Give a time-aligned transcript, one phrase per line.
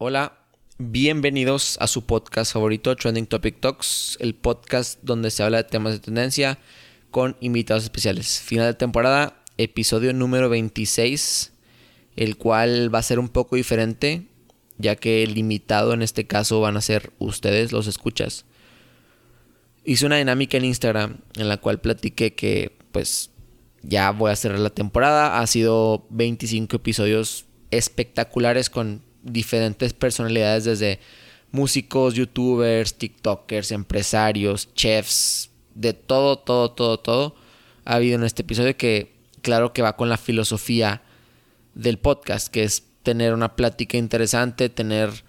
[0.00, 0.38] Hola,
[0.78, 5.92] bienvenidos a su podcast favorito, Trending Topic Talks, el podcast donde se habla de temas
[5.92, 6.60] de tendencia
[7.10, 8.38] con invitados especiales.
[8.38, 11.52] Final de temporada, episodio número 26,
[12.14, 14.28] el cual va a ser un poco diferente,
[14.76, 18.44] ya que el invitado en este caso van a ser ustedes, los escuchas.
[19.82, 23.32] Hice una dinámica en Instagram en la cual platiqué que pues
[23.82, 25.40] ya voy a cerrar la temporada.
[25.40, 31.00] Ha sido 25 episodios espectaculares con diferentes personalidades desde
[31.50, 37.34] músicos, youtubers, tiktokers, empresarios, chefs, de todo, todo, todo, todo
[37.88, 41.02] ha habido en este episodio que claro que va con la filosofía
[41.74, 45.24] del podcast, que es tener una plática interesante, tener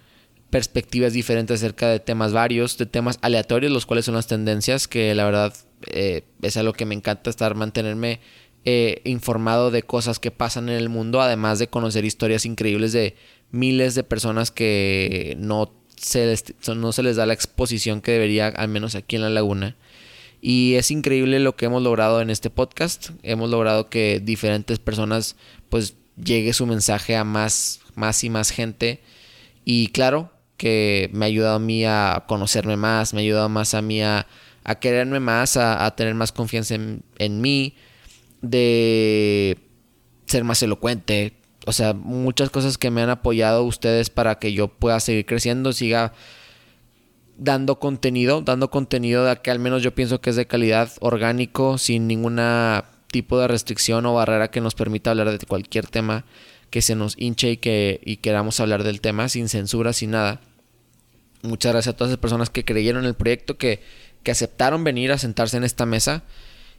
[0.49, 5.15] perspectivas diferentes acerca de temas varios, de temas aleatorios, los cuales son las tendencias, que
[5.15, 5.53] la verdad
[5.87, 8.19] eh, es algo que me encanta estar, mantenerme
[8.65, 13.15] eh, informado de cosas que pasan en el mundo, además de conocer historias increíbles de
[13.51, 16.45] miles de personas que no se les,
[16.75, 19.75] no se les da la exposición que debería, al menos aquí en la laguna.
[20.41, 23.09] Y es increíble lo que hemos logrado en este podcast.
[23.23, 25.35] Hemos logrado que diferentes personas
[25.67, 29.01] pues llegue su mensaje a más, más y más gente.
[29.65, 33.73] Y claro que me ha ayudado a mí a conocerme más, me ha ayudado más
[33.73, 34.27] a mí a,
[34.79, 37.75] quererme más, a, tener más confianza en, en mí,
[38.41, 39.57] de
[40.25, 41.38] ser más elocuente,
[41.69, 45.71] o sea, muchas cosas que me han apoyado ustedes para que yo pueda seguir creciendo,
[45.71, 46.13] siga
[47.37, 51.77] dando contenido, dando contenido de que al menos yo pienso que es de calidad, orgánico,
[51.77, 56.25] sin ninguna tipo de restricción o barrera que nos permita hablar de cualquier tema
[56.71, 60.41] que se nos hinche y que y queramos hablar del tema sin censura, sin nada.
[61.43, 63.83] Muchas gracias a todas las personas que creyeron en el proyecto, que,
[64.23, 66.23] que aceptaron venir a sentarse en esta mesa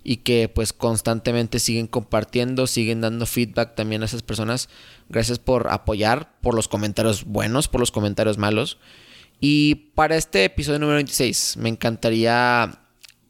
[0.02, 4.68] y que pues constantemente siguen compartiendo, siguen dando feedback también a esas personas.
[5.08, 8.78] Gracias por apoyar, por los comentarios buenos, por los comentarios malos.
[9.40, 12.80] Y para este episodio número 26 me encantaría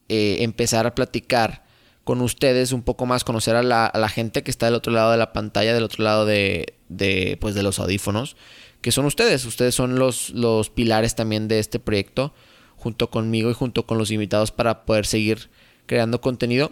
[0.09, 1.65] eh, empezar a platicar
[2.05, 5.17] con ustedes un poco más, conocer a la, gente que está del otro lado de
[5.17, 8.37] la pantalla, del otro lado de, de, pues, de los audífonos,
[8.81, 9.45] que son ustedes.
[9.45, 12.35] Ustedes son los, los pilares también de este proyecto,
[12.77, 15.51] junto conmigo y junto con los invitados para poder seguir
[15.91, 16.71] creando contenido.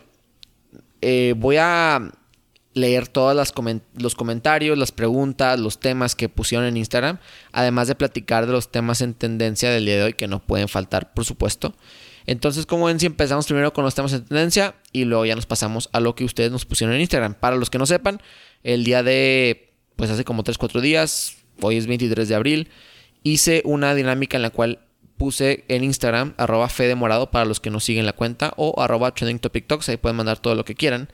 [1.01, 2.13] Eh, voy a
[2.73, 3.35] leer todos
[3.97, 7.19] los comentarios, las preguntas, los temas que pusieron en Instagram,
[7.51, 10.69] además de platicar de los temas en tendencia del día de hoy que no pueden
[10.69, 11.75] faltar, por supuesto.
[12.27, 15.47] Entonces, como ven, si empezamos primero con los temas en tendencia y luego ya nos
[15.47, 17.35] pasamos a lo que ustedes nos pusieron en Instagram.
[17.35, 18.23] Para los que no sepan,
[18.63, 22.69] el día de, pues hace como 3-4 días, hoy es 23 de abril,
[23.25, 24.79] hice una dinámica en la cual
[25.19, 29.41] puse en Instagram, arroba Fedemorado para los que no siguen la cuenta, o arroba Trending
[29.41, 31.09] Topic Talks, ahí pueden mandar todo lo que quieran.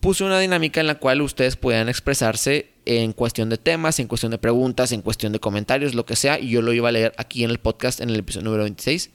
[0.00, 4.32] Puse una dinámica en la cual ustedes puedan expresarse en cuestión de temas, en cuestión
[4.32, 7.12] de preguntas, en cuestión de comentarios, lo que sea, y yo lo iba a leer
[7.18, 9.10] aquí en el podcast en el episodio número 26.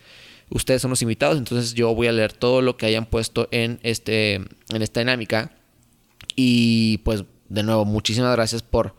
[0.50, 3.80] Ustedes son los invitados, entonces yo voy a leer todo lo que hayan puesto en,
[3.84, 5.52] este, en esta dinámica.
[6.36, 8.96] Y pues de nuevo, muchísimas gracias por,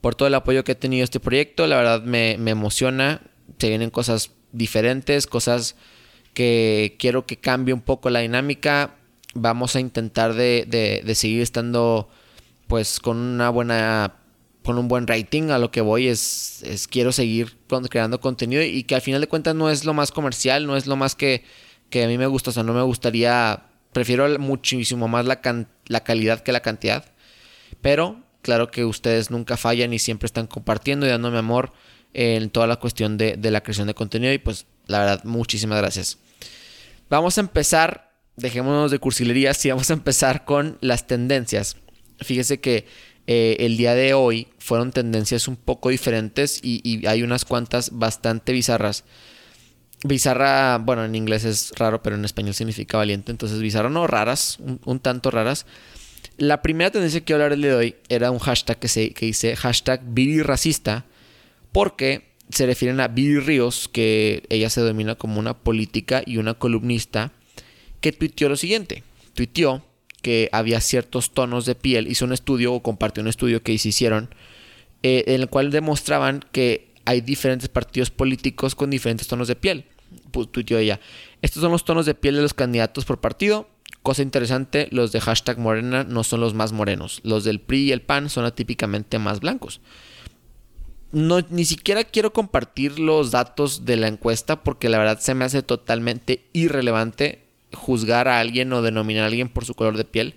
[0.00, 1.66] por todo el apoyo que he tenido este proyecto.
[1.66, 3.20] La verdad me, me emociona.
[3.58, 5.76] Se vienen cosas diferentes, cosas
[6.34, 8.94] que quiero que cambie un poco la dinámica.
[9.34, 12.08] Vamos a intentar de, seguir estando
[12.66, 14.16] pues con una buena
[14.62, 15.50] con un buen rating.
[15.50, 17.56] A lo que voy es, es quiero seguir
[17.88, 20.86] creando contenido y que al final de cuentas no es lo más comercial, no es
[20.86, 21.44] lo más que,
[21.88, 25.40] que a mí me gusta, o sea, no me gustaría, prefiero muchísimo más la,
[25.86, 27.04] la calidad que la cantidad,
[27.80, 31.72] pero claro que ustedes nunca fallan y siempre están compartiendo y dándome amor
[32.18, 36.18] en toda la cuestión de, la creación de contenido y pues la verdad muchísimas gracias.
[37.10, 41.76] Vamos a empezar, dejémonos de cursilerías y vamos a empezar con las tendencias.
[42.20, 42.86] Fíjese que
[43.26, 48.52] eh, el día de hoy fueron tendencias un poco diferentes y, hay unas cuantas bastante
[48.52, 49.04] bizarras.
[50.02, 53.30] Bizarra, bueno, en inglés es raro, pero en español significa valiente.
[53.30, 55.66] Entonces, bizarra no, raras, un, tanto raras.
[56.38, 59.12] La primera tendencia que quiero hablar el día de hoy era un hashtag que, se,
[59.12, 60.00] que dice hashtag
[60.44, 61.04] racista
[61.76, 66.54] porque se refieren a Billy Ríos, que ella se domina como una política y una
[66.54, 67.32] columnista,
[68.00, 69.02] que tuiteó lo siguiente.
[69.34, 69.84] Tuiteó
[70.22, 73.90] que había ciertos tonos de piel, hizo un estudio o compartió un estudio que se
[73.90, 74.30] hicieron,
[75.02, 79.84] eh, en el cual demostraban que hay diferentes partidos políticos con diferentes tonos de piel.
[80.30, 80.98] Pues, ella.
[81.42, 83.68] Estos son los tonos de piel de los candidatos por partido.
[84.02, 87.20] Cosa interesante, los de hashtag morena no son los más morenos.
[87.22, 89.82] Los del PRI y el PAN son atípicamente más blancos
[91.12, 95.44] no, ni siquiera quiero compartir los datos de la encuesta porque la verdad se me
[95.44, 100.34] hace totalmente irrelevante juzgar a alguien o denominar a alguien por su color de piel.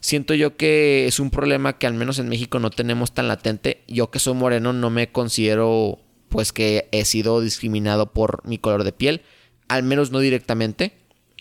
[0.00, 3.82] Siento yo que es un problema que al menos en México no tenemos tan latente.
[3.88, 8.84] Yo que soy moreno no me considero pues que he sido discriminado por mi color
[8.84, 9.22] de piel,
[9.66, 10.92] al menos no directamente,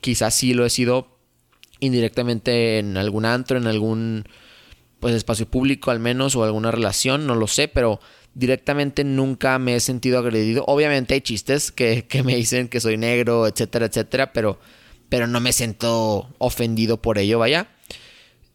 [0.01, 1.17] quizás sí lo he sido
[1.79, 4.25] indirectamente en algún antro, en algún
[4.99, 7.99] pues espacio público al menos o alguna relación, no lo sé, pero
[8.33, 10.63] directamente nunca me he sentido agredido.
[10.67, 14.59] Obviamente hay chistes que, me dicen que soy negro, etcétera, etcétera, pero,
[15.09, 17.67] pero no me siento ofendido por ello, vaya.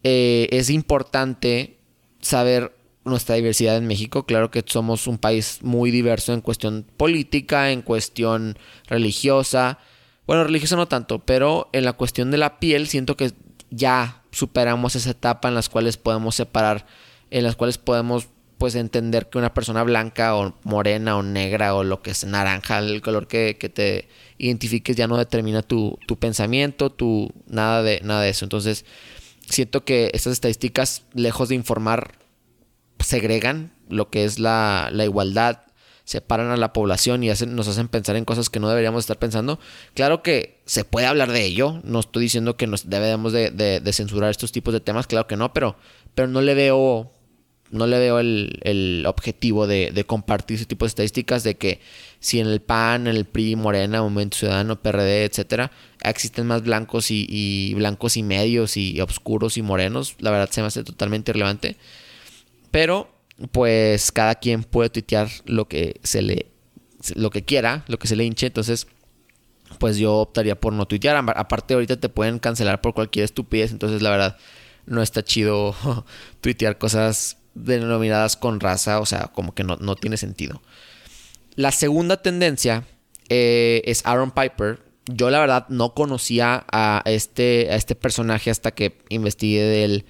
[0.05, 1.79] Eh, es importante
[2.21, 2.73] saber
[3.05, 4.25] nuestra diversidad en México.
[4.27, 9.79] Claro que somos un país muy diverso en cuestión política, en cuestión religiosa.
[10.27, 13.33] Bueno, religiosa no tanto, pero en la cuestión de la piel siento que
[13.73, 16.87] ya superamos esa etapa en las cuales podemos separar,
[17.31, 18.29] en las cuales podemos
[18.59, 22.79] pues entender que una persona blanca o morena o negra o lo que es naranja,
[22.79, 24.09] el color que, te
[24.39, 28.45] identifiques ya no determina tu, tu pensamiento, tu nada de, nada de eso.
[28.45, 28.85] Entonces,
[29.49, 32.13] siento que estas estadísticas, lejos de informar,
[33.01, 35.63] segregan lo que es la, la igualdad,
[36.05, 39.19] separan a la población y hacen, nos hacen pensar en cosas que no deberíamos estar
[39.19, 39.59] pensando.
[39.95, 44.31] Claro que se puede hablar de ello, no estoy diciendo que nos debemos de, censurar
[44.31, 45.77] estos tipos de temas, claro que no, pero,
[46.15, 47.13] pero no le veo,
[47.71, 51.83] no le veo el, objetivo de, compartir ese tipo de estadísticas de que
[52.21, 55.71] si en el PAN, en el PRI, Morena, Movimiento Ciudadano, PRD, etcétera,
[56.03, 60.63] existen más blancos y, y blancos y medios y oscuros y morenos, la verdad se
[60.63, 61.77] me hace totalmente irrelevante.
[62.71, 63.15] Pero
[63.51, 66.47] pues cada quien puede tuitear lo que se le
[67.15, 68.87] lo que quiera, lo que se le hinche, entonces
[69.79, 71.17] pues yo optaría por no tuitear.
[71.17, 74.37] Aparte ahorita te pueden cancelar por cualquier estupidez, entonces la verdad
[74.87, 75.75] no está chido
[76.41, 80.63] tuitear cosas denominadas con raza, o sea, como que no, tiene sentido.
[81.55, 82.85] La segunda tendencia
[83.29, 84.81] eh, es Aaron Piper.
[85.07, 90.07] Yo la verdad no conocía a este, a este personaje hasta que investigué de él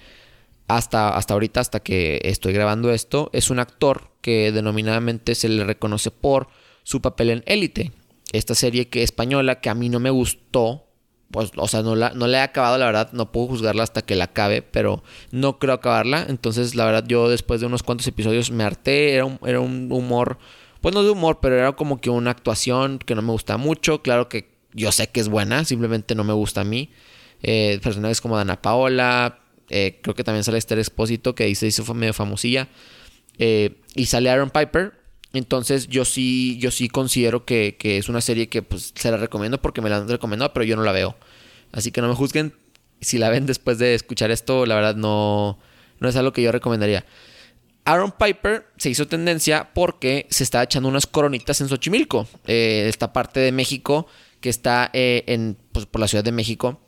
[0.67, 5.63] hasta, hasta ahorita, hasta que estoy grabando esto, es un actor que denominadamente se le
[5.63, 6.47] reconoce por
[6.83, 7.91] su papel en Élite.
[8.33, 10.87] Esta serie que española que a mí no me gustó,
[11.31, 14.15] pues, o sea, no la, no he acabado, la verdad, no puedo juzgarla hasta que
[14.15, 16.25] la acabe, pero no creo acabarla.
[16.29, 19.91] Entonces, la verdad, yo después de unos cuantos episodios me harté, era un, era un
[19.91, 20.37] humor,
[20.81, 24.01] pues no de humor, pero era como que una actuación que no me gusta mucho.
[24.01, 26.91] Claro que yo sé que es buena, simplemente no me gusta a mí.
[27.41, 29.39] Eh, personajes como Dana Paola,
[29.69, 32.67] eh, creo que también sale Esther Expósito, que ahí se hizo medio famosilla.
[33.37, 35.02] Eh, y sale Aaron Piper.
[35.33, 39.61] Entonces yo sí, yo sí considero que, es una serie que pues se la recomiendo
[39.61, 41.15] porque me la han recomendado, pero yo no la veo.
[41.71, 42.53] Así que no me juzguen.
[43.01, 45.59] Si la ven después de escuchar esto, la verdad no,
[45.99, 47.05] no es algo que yo recomendaría.
[47.85, 52.27] Aaron Piper se hizo tendencia porque se está echando unas coronitas en Xochimilco.
[52.45, 54.07] Eh, esta parte de México
[54.39, 56.79] que está en, pues, por la Ciudad de México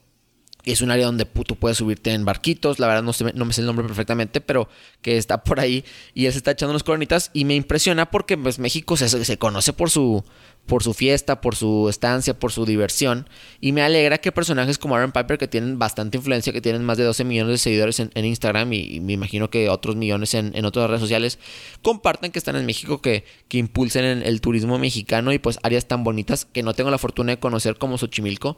[0.65, 3.53] es un área donde tú puedes subirte en barquitos, la verdad no, sé, no me
[3.53, 4.67] sé el nombre perfectamente, pero
[5.01, 8.37] que está por ahí y él se está echando unas coronitas y me impresiona porque
[8.37, 10.23] pues México se, se, conoce por su,
[10.65, 13.29] por su fiesta, por su estancia, por su diversión
[13.61, 16.97] y me alegra que personajes como Aaron Piper que tienen bastante influencia, que tienen más
[16.97, 20.87] de 12 millones de seguidores en, Instagram y, me imagino que otros millones en, otras
[20.89, 21.37] redes sociales,
[21.83, 26.03] compartan que están en México, que, que impulsen el turismo mexicano y pues áreas tan
[26.03, 28.57] bonitas que no tengo la fortuna de conocer como Xochimilco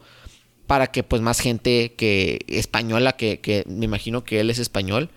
[0.67, 5.09] para que pues más gente que española, que, me imagino que él es español,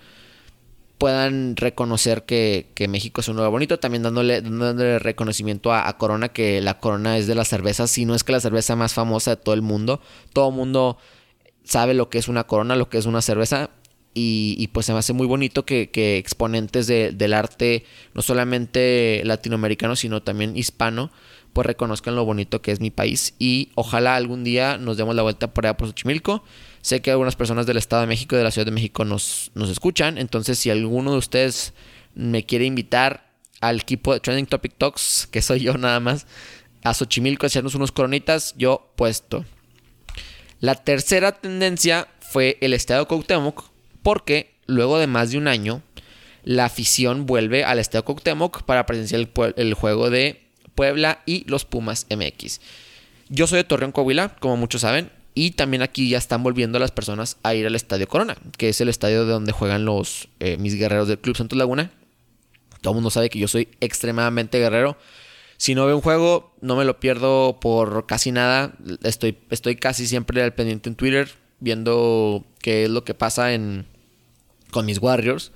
[0.96, 6.60] puedan reconocer que, México es un lugar bonito, también dándole, dándole reconocimiento a, Corona, que
[6.60, 9.42] la Corona es de las cervezas, si no es que la cerveza más famosa de
[9.42, 10.00] todo el mundo,
[10.32, 10.98] todo el mundo
[11.64, 13.70] sabe lo que es una Corona, lo que es una cerveza,
[14.12, 17.84] y, pues se me hace muy bonito que, exponentes del arte,
[18.14, 21.10] no solamente latinoamericano, sino también hispano,
[21.52, 25.22] pues reconozcan lo bonito que es mi país y ojalá algún día nos demos la
[25.22, 26.44] vuelta por allá por Xochimilco.
[26.82, 29.50] Sé que algunas personas del Estado de México y de la Ciudad de México nos,
[29.54, 31.74] nos escuchan, entonces si alguno de ustedes
[32.14, 33.30] me quiere invitar
[33.60, 36.26] al equipo de Trending Topic Talks, que soy yo nada más,
[36.82, 39.44] a Xochimilco a hacernos unos coronitas, yo puesto.
[40.60, 43.64] La tercera tendencia fue el Estadio Cuauhtémoc,
[44.02, 45.82] porque luego de más de un año,
[46.42, 50.49] la afición vuelve al Estadio Cuauhtémoc para presenciar el juego de
[50.80, 52.58] Puebla y los Pumas MX.
[53.28, 56.90] Yo soy de Torreón, Coahuila, como muchos saben, y también aquí ya están volviendo las
[56.90, 60.56] personas a ir al Estadio Corona, que es el estadio de donde juegan los eh,
[60.56, 61.90] mis guerreros del Club Santos Laguna.
[62.80, 64.96] Todo el mundo sabe que yo soy extremadamente guerrero.
[65.58, 68.72] Si no veo un juego, no me lo pierdo por casi nada.
[69.02, 73.84] Estoy, estoy casi siempre al pendiente en Twitter, viendo qué es lo que pasa en,
[74.70, 75.52] con mis Warriors.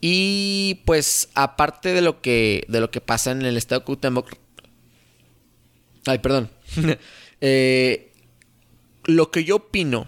[0.00, 4.34] Y pues aparte de lo que, de lo que pasa en el Estadio Cuauhtémoc,
[6.06, 6.50] Ay, perdón.
[7.46, 8.10] Eh,
[9.04, 10.06] lo que yo opino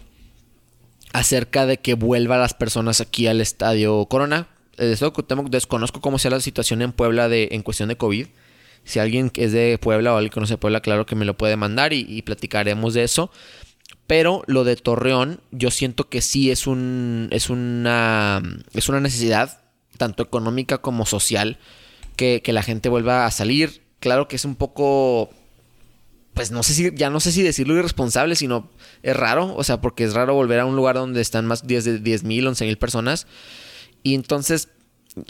[1.16, 4.48] acerca de que vuelvan las personas aquí al estadio Corona.
[4.76, 8.26] Estadio Cuauhtémoc desconozco cómo sea la situación en Puebla de, en cuestión de COVID.
[8.84, 11.92] Si alguien es de Puebla o alguien conoce Puebla, claro que me lo puede mandar
[11.92, 13.30] y, platicaremos de eso.
[14.06, 17.28] Pero lo de Torreón, yo siento que sí es un.
[17.32, 18.42] es una.
[18.74, 19.62] es una necesidad,
[19.96, 21.58] tanto económica como social,
[22.14, 23.82] que, que la gente vuelva a salir.
[23.98, 25.30] Claro que es un poco
[26.36, 28.68] pues no sé si, ya no sé si decirlo irresponsable, sino
[29.02, 31.98] es raro, o sea, porque es raro volver a un lugar donde están más de
[31.98, 33.26] 10 mil, 11 mil personas.
[34.02, 34.68] Y entonces,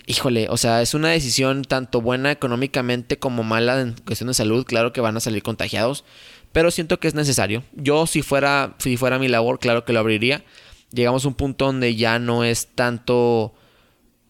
[0.06, 4.66] híjole, o sea, es una decisión tanto buena económicamente como mala en cuestión de salud.
[4.66, 6.04] Claro que van a salir contagiados,
[6.50, 7.62] pero siento que es necesario.
[7.72, 10.44] Yo, si fuera, si fuera mi labor, claro que lo abriría.
[10.90, 13.54] Llegamos a un punto donde ya no es tanto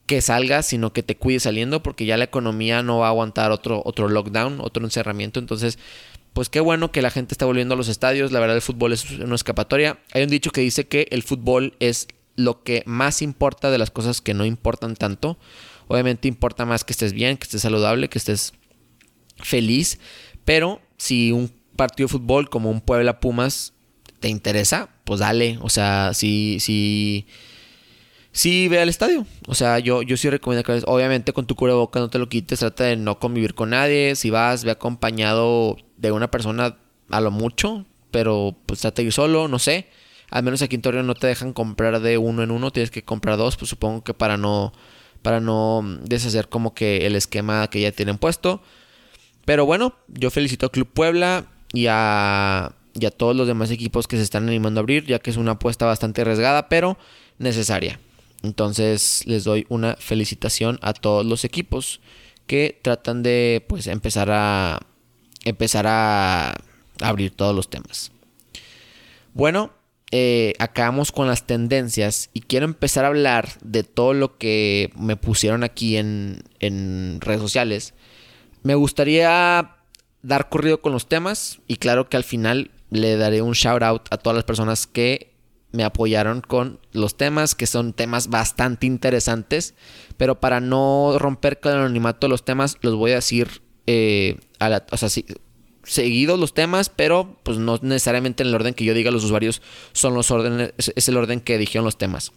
[0.04, 3.50] que salgas, sino que te cuides saliendo, porque ya la economía no va a aguantar
[3.50, 5.40] otro, otro lockdown, otro encerramiento.
[5.40, 5.78] Entonces,
[6.36, 8.30] pues qué bueno que la gente está volviendo a los estadios.
[8.30, 9.98] La verdad, el fútbol es una escapatoria.
[10.12, 13.90] Hay un dicho que dice que el fútbol es lo que más importa de las
[13.90, 15.38] cosas que no importan tanto.
[15.88, 18.52] Obviamente importa más que estés bien, que estés saludable, que estés
[19.38, 19.98] feliz.
[20.44, 23.72] Pero si un partido de fútbol como un Puebla Pumas
[24.20, 25.58] te interesa, pues dale.
[25.62, 27.26] O sea, si, si,
[28.32, 29.26] si ve al estadio.
[29.46, 32.58] O sea, yo, yo sí recomiendo que obviamente con tu boca no te lo quites,
[32.58, 34.16] trata de no convivir con nadie.
[34.16, 36.76] Si vas, ve acompañado de una persona
[37.10, 39.88] a lo mucho, pero pues trata ir solo, no sé.
[40.30, 43.02] Al menos aquí en Torreón no te dejan comprar de uno en uno, tienes que
[43.02, 44.72] comprar dos, pues supongo que para no
[45.22, 48.62] para no deshacer como que el esquema que ya tienen puesto.
[49.44, 54.06] Pero bueno, yo felicito a Club Puebla y a, y a todos los demás equipos
[54.06, 56.96] que se están animando a abrir, ya que es una apuesta bastante arriesgada, pero
[57.38, 57.98] necesaria.
[58.42, 62.00] Entonces les doy una felicitación a todos los equipos
[62.46, 64.80] que tratan de pues empezar a
[65.46, 66.54] empezar a
[67.00, 68.12] abrir todos los temas.
[69.32, 69.72] Bueno,
[70.12, 75.16] eh, acabamos con las tendencias y quiero empezar a hablar de todo lo que me
[75.16, 77.94] pusieron aquí en, en redes sociales.
[78.62, 79.76] Me gustaría
[80.22, 84.02] dar corrido con los temas y claro que al final le daré un shout out
[84.10, 85.34] a todas las personas que
[85.72, 89.74] me apoyaron con los temas, que son temas bastante interesantes,
[90.16, 94.38] pero para no romper con el anonimato de los temas, los voy a decir eh,
[94.90, 95.24] o sea, sí,
[95.86, 99.62] seguidos los temas, pero pues no necesariamente en el orden que yo diga los usuarios
[99.92, 102.32] son los órdenes, es el orden que dijeron los temas.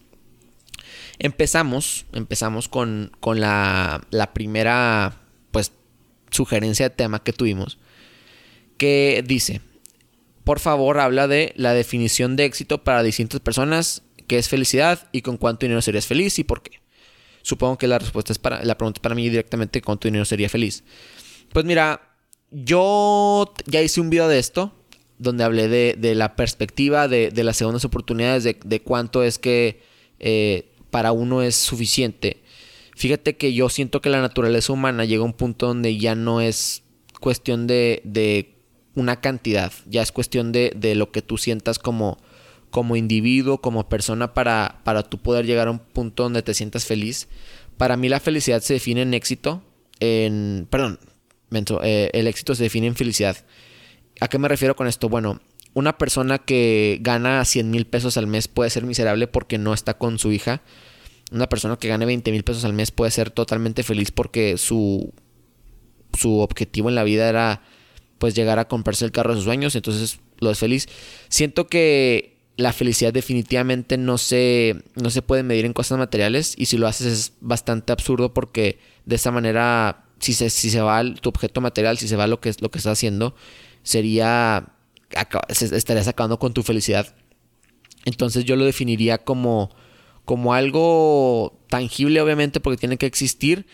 [1.18, 5.72] Empezamos, empezamos con, con la, la primera pues
[6.30, 7.78] sugerencia de tema que tuvimos,
[8.78, 9.60] que dice,
[10.44, 15.22] por favor habla de la definición de éxito para distintas personas, qué es felicidad y
[15.22, 16.80] con cuánto dinero serías feliz y por qué.
[17.42, 20.84] Supongo que la respuesta es para, la pregunta para mí directamente, ¿cuánto dinero sería feliz?
[21.52, 22.00] Pues mira,
[22.50, 24.72] yo ya hice un video de esto,
[25.18, 29.82] donde hablé de, la perspectiva de, las segundas oportunidades, de, cuánto es que
[30.18, 32.42] eh, para uno es suficiente.
[32.96, 36.40] Fíjate que yo siento que la naturaleza humana llega a un punto donde ya no
[36.40, 36.82] es
[37.20, 38.54] cuestión de,
[38.94, 42.18] una cantidad, ya es cuestión de, lo que tú sientas como,
[42.70, 46.84] como individuo, como persona, para, para tú poder llegar a un punto donde te sientas
[46.84, 47.28] feliz.
[47.76, 49.62] Para mí la felicidad se define en éxito,
[50.00, 50.98] en, perdón,
[51.50, 53.36] eh, el éxito se define en felicidad.
[54.20, 55.08] ¿A qué me refiero con esto?
[55.08, 55.40] Bueno,
[55.74, 59.94] una persona que gana 100 mil pesos al mes puede ser miserable porque no está
[59.94, 60.62] con su hija.
[61.30, 65.12] Una persona que gane 20 mil pesos al mes puede ser totalmente feliz porque su,
[66.18, 67.62] su objetivo en la vida era
[68.18, 70.88] pues llegar a comprarse el carro de sus sueños, entonces lo es feliz.
[71.28, 76.66] Siento que la felicidad definitivamente no se, no se puede medir en cosas materiales y
[76.66, 81.02] si lo haces es bastante absurdo porque de esa manera si se, si se va
[81.14, 83.34] tu objeto material, si se va lo que, lo que estás haciendo,
[83.82, 84.72] sería,
[85.48, 87.14] estarías acabando con tu felicidad.
[88.04, 89.70] Entonces yo lo definiría como,
[90.24, 93.66] como algo tangible, obviamente, porque tiene que existir.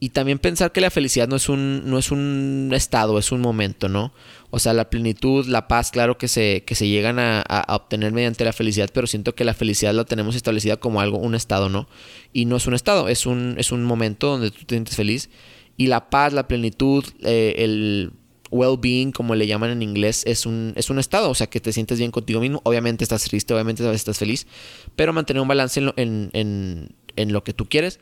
[0.00, 3.40] Y también pensar que la felicidad no es un, no es un estado, es un
[3.40, 4.12] momento, ¿no?
[4.50, 8.12] O sea, la plenitud, la paz, claro que se, que se llegan a, a, obtener
[8.12, 11.70] mediante la felicidad, pero siento que la felicidad la tenemos establecida como algo, un estado,
[11.70, 11.88] ¿no?
[12.32, 15.30] Y no es un estado, es un, es un momento donde tú te sientes feliz
[15.76, 18.12] y la paz, la plenitud, eh, el
[18.50, 21.72] well-being, como le llaman en inglés, es un, es un estado, o sea, que te
[21.72, 22.60] sientes bien contigo mismo.
[22.64, 24.46] Obviamente estás triste, obviamente a veces estás feliz,
[24.94, 27.98] pero mantener un balance en lo, en, lo que tú quieres.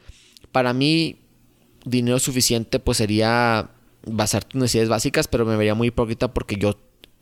[0.53, 1.21] Para mí,
[1.85, 3.71] dinero suficiente, pues sería
[4.07, 6.79] basar tus necesidades básicas, pero me vería muy hipócrita porque yo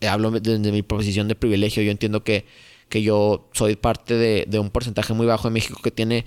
[0.08, 1.84] hablo desde mi posición de privilegio.
[1.84, 2.46] Yo entiendo que,
[2.88, 6.24] que yo soy parte de, de, un porcentaje muy bajo en México que tiene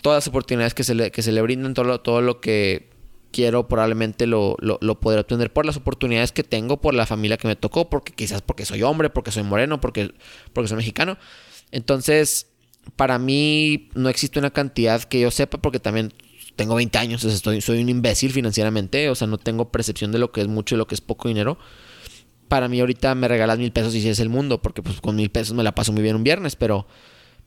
[0.00, 2.95] todas las oportunidades que se le, que se le brindan, todo todo lo que
[3.36, 7.46] quiero probablemente lo, lo, podré obtener por las oportunidades que tengo, por la familia que
[7.46, 10.14] me tocó, porque quizás porque soy hombre, porque soy moreno, porque,
[10.54, 11.18] porque soy mexicano.
[11.70, 12.46] Entonces,
[12.96, 16.14] para mí no existe una cantidad que yo sepa, porque también
[16.56, 20.32] tengo 20 años, estoy, soy un imbécil financieramente, o sea, no tengo percepción de lo
[20.32, 21.58] que es mucho y lo que es poco dinero.
[22.48, 25.14] Para mí ahorita me regalas mil pesos y si es el mundo, porque pues con
[25.14, 26.86] mil pesos me la paso muy bien un viernes, pero,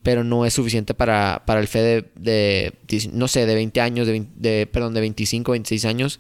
[0.04, 2.74] pero no es suficiente para, para el fe de,
[3.12, 6.20] no sé, de 20 años, de, de, perdón, de 25, 26 años.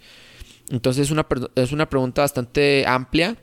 [0.69, 3.37] Entonces es una, es una pregunta bastante amplia,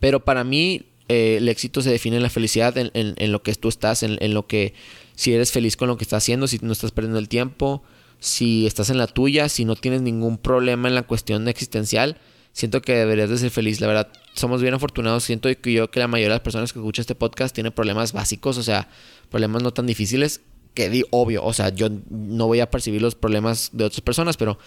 [0.00, 3.54] pero para mí eh, el éxito se define en la felicidad, en, en, lo que
[3.54, 4.74] tú estás, en, en, lo que,
[5.14, 7.82] si eres feliz con lo que estás haciendo, si no estás perdiendo el tiempo,
[8.20, 12.18] si estás en la tuya, si no tienes ningún problema en la cuestión existencial,
[12.52, 13.80] siento que deberías de ser feliz.
[13.80, 15.24] La verdad, somos bien afortunados.
[15.24, 18.12] Siento que yo que la mayoría de las personas que escuchan este podcast tienen problemas
[18.12, 18.88] básicos, o sea,
[19.30, 20.40] problemas no tan difíciles,
[20.74, 24.36] que di obvio, o sea, yo no voy a percibir los problemas de otras personas,
[24.36, 24.58] pero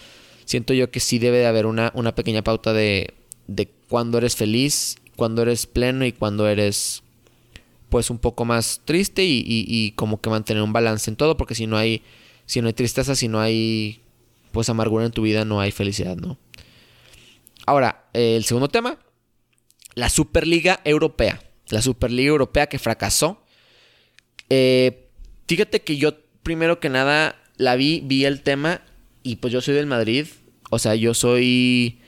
[0.44, 3.14] siento yo que sí debe de haber una, una pequeña pauta de,
[3.46, 7.02] de cuando eres feliz, cuando eres pleno y cuando eres
[7.88, 11.54] pues un poco más triste y, y como que mantener un balance en todo, porque
[11.54, 12.02] si no hay
[12.46, 14.00] si no hay tristeza, si no hay
[14.50, 16.38] pues amargura en tu vida, no hay felicidad, ¿no?
[17.66, 18.98] Ahora, el segundo tema,
[19.94, 21.42] la Superliga Europea.
[21.68, 23.42] La Superliga Europea que fracasó.
[24.50, 25.08] Eh,
[25.46, 28.82] fíjate que yo, primero que nada, la vi, vi el tema
[29.22, 30.26] y pues yo soy del Madrid.
[30.70, 31.98] O sea, yo soy...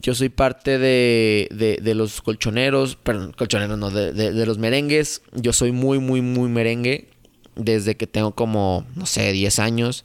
[0.00, 5.22] Yo soy parte de, de, de los colchoneros, perdón, colchoneros no, de, de, los merengues.
[5.32, 7.08] Yo soy muy, muy, muy merengue
[7.56, 10.04] desde que tengo como, no sé, 10 años.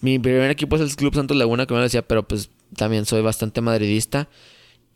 [0.00, 3.22] Mi primer equipo es el Club Santos Laguna, que me decía, pero pues también soy
[3.22, 4.28] bastante madridista.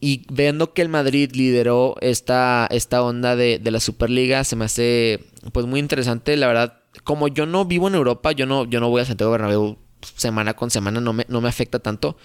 [0.00, 5.20] Y viendo que el Madrid lideró esta, esta onda de, la Superliga, se me hace
[5.52, 6.36] pues muy interesante.
[6.38, 9.32] La verdad, como yo no vivo en Europa, yo no, yo no voy a Santiago
[9.32, 9.78] Bernabéu
[10.16, 12.16] semana con semana, no me, no me afecta tanto.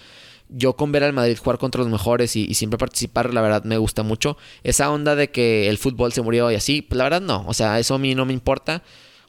[0.48, 3.64] Yo con ver al Madrid jugar contra los mejores y, y, siempre participar, la verdad
[3.64, 4.38] me gusta mucho.
[4.62, 7.44] Esa onda de que el fútbol se murió y así, pues la verdad no.
[7.46, 8.82] O sea, eso a mí no me importa.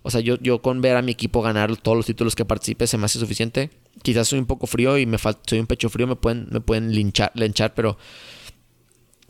[0.08, 2.88] O sea, yo, yo con ver a mi equipo ganar todos los títulos que participe
[2.88, 3.72] se me hace suficiente.
[4.04, 6.96] Quizás soy un poco frío y me soy un pecho frío, me pueden, me pueden
[6.96, 7.98] linchar, linchar, pero.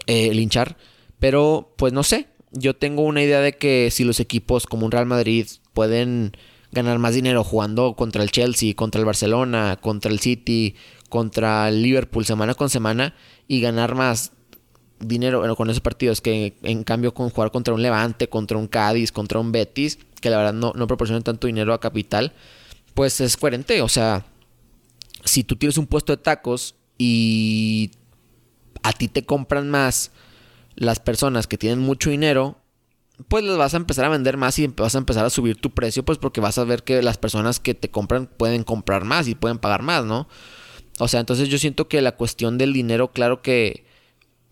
[0.06, 0.78] Eh, linchar.
[1.18, 2.28] Pero, pues no sé.
[2.52, 6.34] Yo tengo una idea de que si los equipos como un Real Madrid pueden
[6.72, 10.76] ganar más dinero jugando contra el Chelsea, contra el Barcelona, contra el City,
[11.10, 13.16] contra el Liverpool semana con semana
[13.48, 14.32] y ganar más
[15.00, 19.12] dinero con esos partidos que en cambio con jugar contra un Levante, contra un Cádiz,
[19.12, 22.34] contra un Betis, que la verdad no, no proporcionan tanto dinero a capital,
[22.94, 23.82] pues es coherente.
[23.82, 24.26] O sea,
[25.24, 27.92] si tú tienes un puesto de tacos y
[28.84, 30.12] a ti te compran más
[30.76, 32.58] las personas que tienen mucho dinero,
[33.28, 35.72] pues les vas a empezar a vender más y vas a empezar a subir tu
[35.72, 39.28] precio, pues porque vas a ver que las personas que te compran pueden comprar más
[39.28, 40.28] y pueden pagar más, ¿no?
[41.00, 43.87] O sea, entonces yo siento que la cuestión del dinero, claro que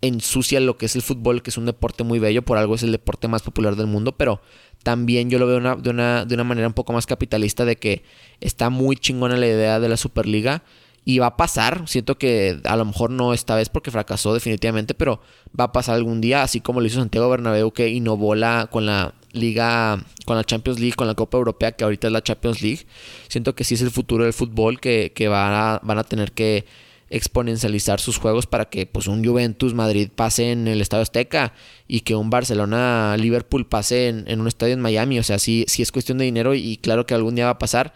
[0.00, 2.82] ensucia lo que es el fútbol, que es un deporte muy bello, por algo es
[2.82, 4.40] el deporte más popular del mundo, pero
[4.82, 8.04] también yo lo veo de, una, de una manera un poco más capitalista de que
[8.40, 10.62] está muy chingona la idea de la Superliga
[11.04, 14.92] y va a pasar, siento que a lo mejor no esta vez porque fracasó definitivamente,
[14.92, 15.20] pero
[15.58, 18.86] va a pasar algún día, así como lo hizo Santiago Bernabéu que innovó la, con
[18.86, 22.60] la liga, con la Champions League, con la Copa Europea, que ahorita es la Champions
[22.60, 22.86] League.
[23.28, 26.32] Siento que sí es el futuro del fútbol, que, que van, a, van a tener
[26.32, 26.64] que
[27.08, 31.52] exponencializar sus juegos para que pues un Juventus Madrid pase en el Estadio Azteca
[31.86, 35.18] y que un Barcelona Liverpool pase en, un estadio en Miami.
[35.18, 37.58] O sea, sí, sí es cuestión de dinero y claro que algún día va a
[37.58, 37.94] pasar.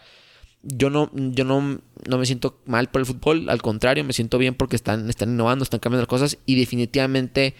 [0.63, 4.37] Yo no, yo no, no me siento mal por el fútbol, al contrario, me siento
[4.37, 7.55] bien porque están, están innovando, están cambiando las cosas y definitivamente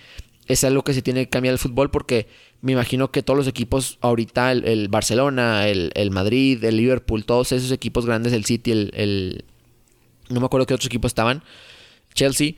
[0.48, 2.28] es algo que se tiene que cambiar el fútbol porque
[2.62, 7.52] me imagino que todos los equipos ahorita, el, Barcelona, el, el, Madrid, el Liverpool, todos
[7.52, 9.46] esos equipos grandes, el City, el,
[10.32, 11.44] no me acuerdo qué otros equipos estaban,
[12.14, 12.54] Chelsea,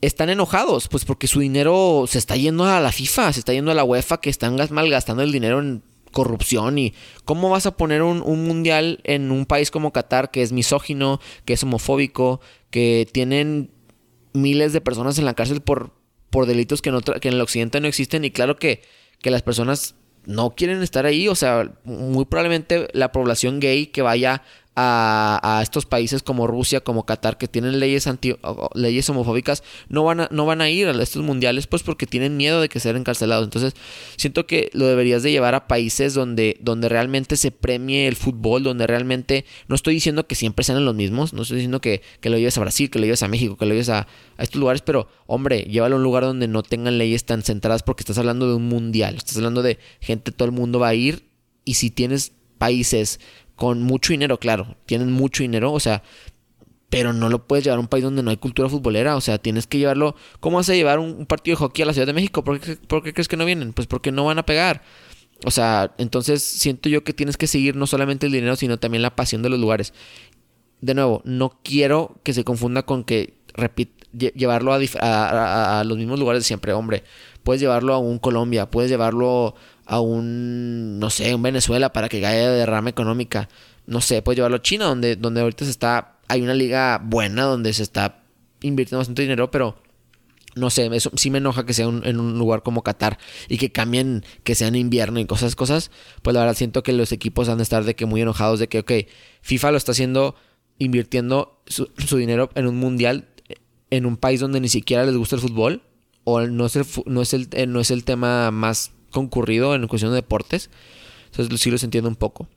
[0.00, 3.70] están enojados, pues porque su dinero se está yendo a la FIFA, se está yendo
[3.70, 6.94] a la UEFA, que están malgastando el dinero en corrupción y
[7.24, 11.54] cómo vas a poner un, mundial en un país como Qatar que es misógino, que
[11.54, 12.40] es homofóbico,
[12.70, 13.70] que tienen
[14.32, 15.92] miles de personas en la cárcel por,
[16.30, 18.82] por delitos que en, que en el occidente no existen y claro que,
[19.20, 24.02] que las personas no quieren estar ahí, o sea, muy probablemente la población gay que
[24.02, 24.42] vaya
[24.80, 28.36] a, estos países como Rusia, como Qatar, que tienen leyes anti,
[28.74, 32.36] leyes homofóbicas, no van a, no van a ir a estos mundiales, pues porque tienen
[32.36, 33.44] miedo de que sean encarcelados.
[33.44, 33.74] Entonces,
[34.16, 38.62] siento que lo deberías de llevar a países donde, donde realmente se premie el fútbol,
[38.62, 42.30] donde realmente, no estoy diciendo que siempre sean los mismos, no estoy diciendo que, que
[42.30, 44.60] lo lleves a Brasil, que lo lleves a México, que lo lleves a, a estos
[44.60, 48.18] lugares, pero hombre, llévalo a un lugar donde no tengan leyes tan centradas porque estás
[48.18, 51.24] hablando de un mundial, estás hablando de gente, todo el mundo va a ir
[51.64, 53.20] y si tienes países
[53.58, 56.04] con mucho dinero, claro, tienen mucho dinero, o sea,
[56.90, 59.38] pero no lo puedes llevar a un país donde no hay cultura futbolera, o sea,
[59.38, 62.12] tienes que llevarlo, ¿cómo vas a llevar un, partido de hockey a la Ciudad de
[62.12, 62.44] México?
[62.44, 63.72] ¿Por qué, crees que no vienen?
[63.72, 64.82] Pues porque no van a pegar.
[65.44, 69.02] O sea, entonces siento yo que tienes que seguir no solamente el dinero, sino también
[69.02, 69.92] la pasión de los lugares.
[70.80, 73.34] de nuevo, no quiero que se confunda con que
[74.12, 76.72] llevarlo a, los mismos lugares de siempre.
[76.74, 77.02] Hombre,
[77.42, 79.56] puedes llevarlo a un Colombia, puedes llevarlo
[79.88, 83.48] a un, no sé, un Venezuela para que haya derrama económica.
[83.86, 87.44] No sé, puedes llevarlo a China, donde, donde ahorita se está, hay una liga buena
[87.44, 88.22] donde se está
[88.60, 89.76] invirtiendo bastante dinero, pero
[90.56, 93.72] no sé, eso sí me enoja que sea en un lugar como Qatar y que
[93.72, 95.90] cambien, que sea en invierno y cosas, cosas.
[96.20, 98.68] Pues la verdad siento que los equipos han de estar de que muy enojados de
[98.68, 98.92] que, ok,
[99.40, 100.34] FIFA lo está haciendo
[100.78, 103.28] invirtiendo su, dinero en un mundial
[103.90, 105.82] en un país donde ni siquiera les gusta el fútbol
[106.24, 106.66] o no
[107.06, 110.70] no es el, eh, no es el tema más concurrido en cuestión de deportes.
[111.30, 112.48] Entonces sí los entiendo un poco.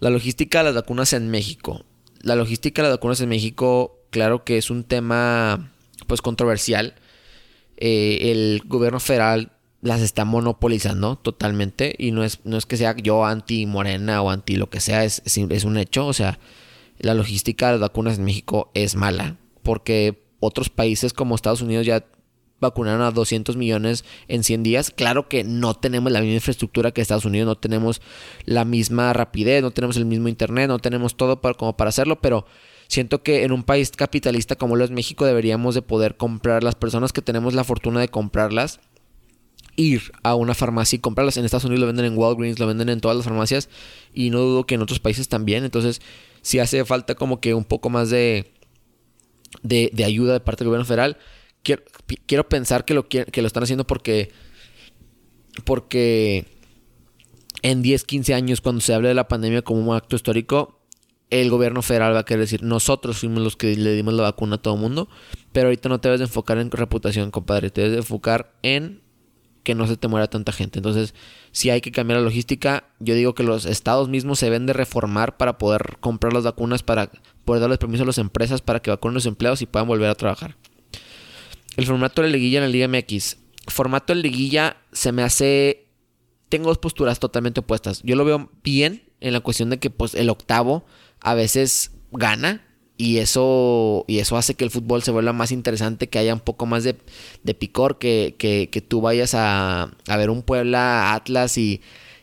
[0.00, 1.84] La logística de las vacunas en México.
[2.20, 5.72] La logística de las vacunas en México, claro que es un tema
[6.06, 6.94] pues controversial.
[7.76, 12.96] Eh, el gobierno federal las está monopolizando totalmente y no es, no es que sea
[12.96, 16.06] yo anti morena o anti lo que sea, es, es un hecho.
[16.06, 16.38] O sea,
[16.98, 21.86] la logística de las vacunas en México es mala porque otros países como Estados Unidos
[21.86, 22.04] ya
[22.62, 24.90] vacunaron a 200 millones en 100 días.
[24.90, 28.00] Claro que no tenemos la misma infraestructura que Estados Unidos, no tenemos
[28.46, 32.20] la misma rapidez, no tenemos el mismo internet, no tenemos todo para, como para hacerlo,
[32.22, 32.46] pero
[32.88, 36.74] siento que en un país capitalista como lo es México deberíamos de poder comprar las
[36.74, 38.80] personas que tenemos la fortuna de comprarlas
[39.76, 41.36] ir a una farmacia y comprarlas.
[41.36, 43.68] En Estados Unidos lo venden en Walgreens, lo venden en todas las farmacias
[44.14, 45.64] y no dudo que en otros países también.
[45.64, 46.02] Entonces,
[46.42, 48.52] si hace falta como que un poco más de,
[49.62, 51.16] de, ayuda de parte del gobierno federal.
[51.62, 51.82] Quiero,
[52.26, 54.30] quiero pensar que lo, que lo están haciendo porque,
[55.64, 56.46] porque
[57.62, 60.80] en 10, 15 años, cuando se hable de la pandemia como un acto histórico,
[61.30, 64.56] el gobierno federal va a querer decir, nosotros fuimos los que le dimos la vacuna
[64.56, 65.08] a todo el mundo,
[65.52, 69.00] pero ahorita no te debes de enfocar en reputación, compadre, te debes de enfocar en
[69.62, 70.80] que no se te muera tanta gente.
[70.80, 71.14] Entonces,
[71.52, 74.72] si hay que cambiar la logística, yo digo que los estados mismos se deben de
[74.72, 77.10] reformar para poder comprar las vacunas, para
[77.44, 80.10] poder darles permiso a las empresas para que vacunen a los empleados y puedan volver
[80.10, 80.56] a trabajar.
[81.76, 83.38] El formato de liguilla en la Liga MX.
[83.68, 85.86] Formato de liguilla se me hace...
[86.48, 88.02] Tengo dos posturas totalmente opuestas.
[88.02, 90.84] Yo lo veo bien en la cuestión de que pues, el octavo
[91.20, 92.66] a veces gana
[92.98, 96.40] y eso, y eso hace que el fútbol se vuelva más interesante, que haya un
[96.40, 96.94] poco más de,
[97.54, 101.80] picor, que, que, tú vayas a, a, ver un Puebla Atlas y,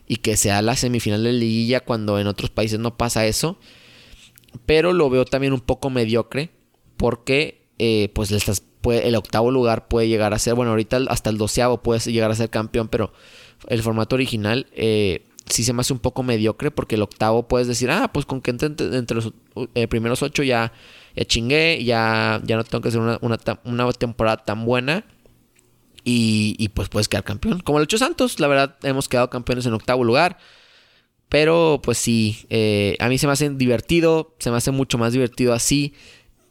[0.08, 3.60] y que sea la semifinal de liguilla cuando en otros países no pasa eso.
[4.66, 6.52] Pero lo veo también un poco mediocre
[6.98, 8.32] porque eh, pues
[8.84, 12.36] el octavo lugar puede llegar a ser, bueno, ahorita hasta el doceavo puede llegar a
[12.36, 13.12] ser campeón, pero
[13.68, 17.68] el formato original eh, sí se me hace un poco mediocre porque el octavo puedes
[17.68, 19.34] decir, ah, pues con que entre, entre los
[19.76, 20.72] eh, primeros ocho ya,
[21.16, 25.06] ya chingué, ya, ya no tengo que hacer una, una, temporada tan buena.
[26.06, 27.60] Y, y, pues puedes quedar campeón.
[27.60, 30.38] Como el hecho Santos, la verdad, hemos quedado campeones en octavo lugar.
[31.30, 35.14] Pero pues sí, eh, a mí se me hace divertido, se me hace mucho más
[35.14, 35.94] divertido así.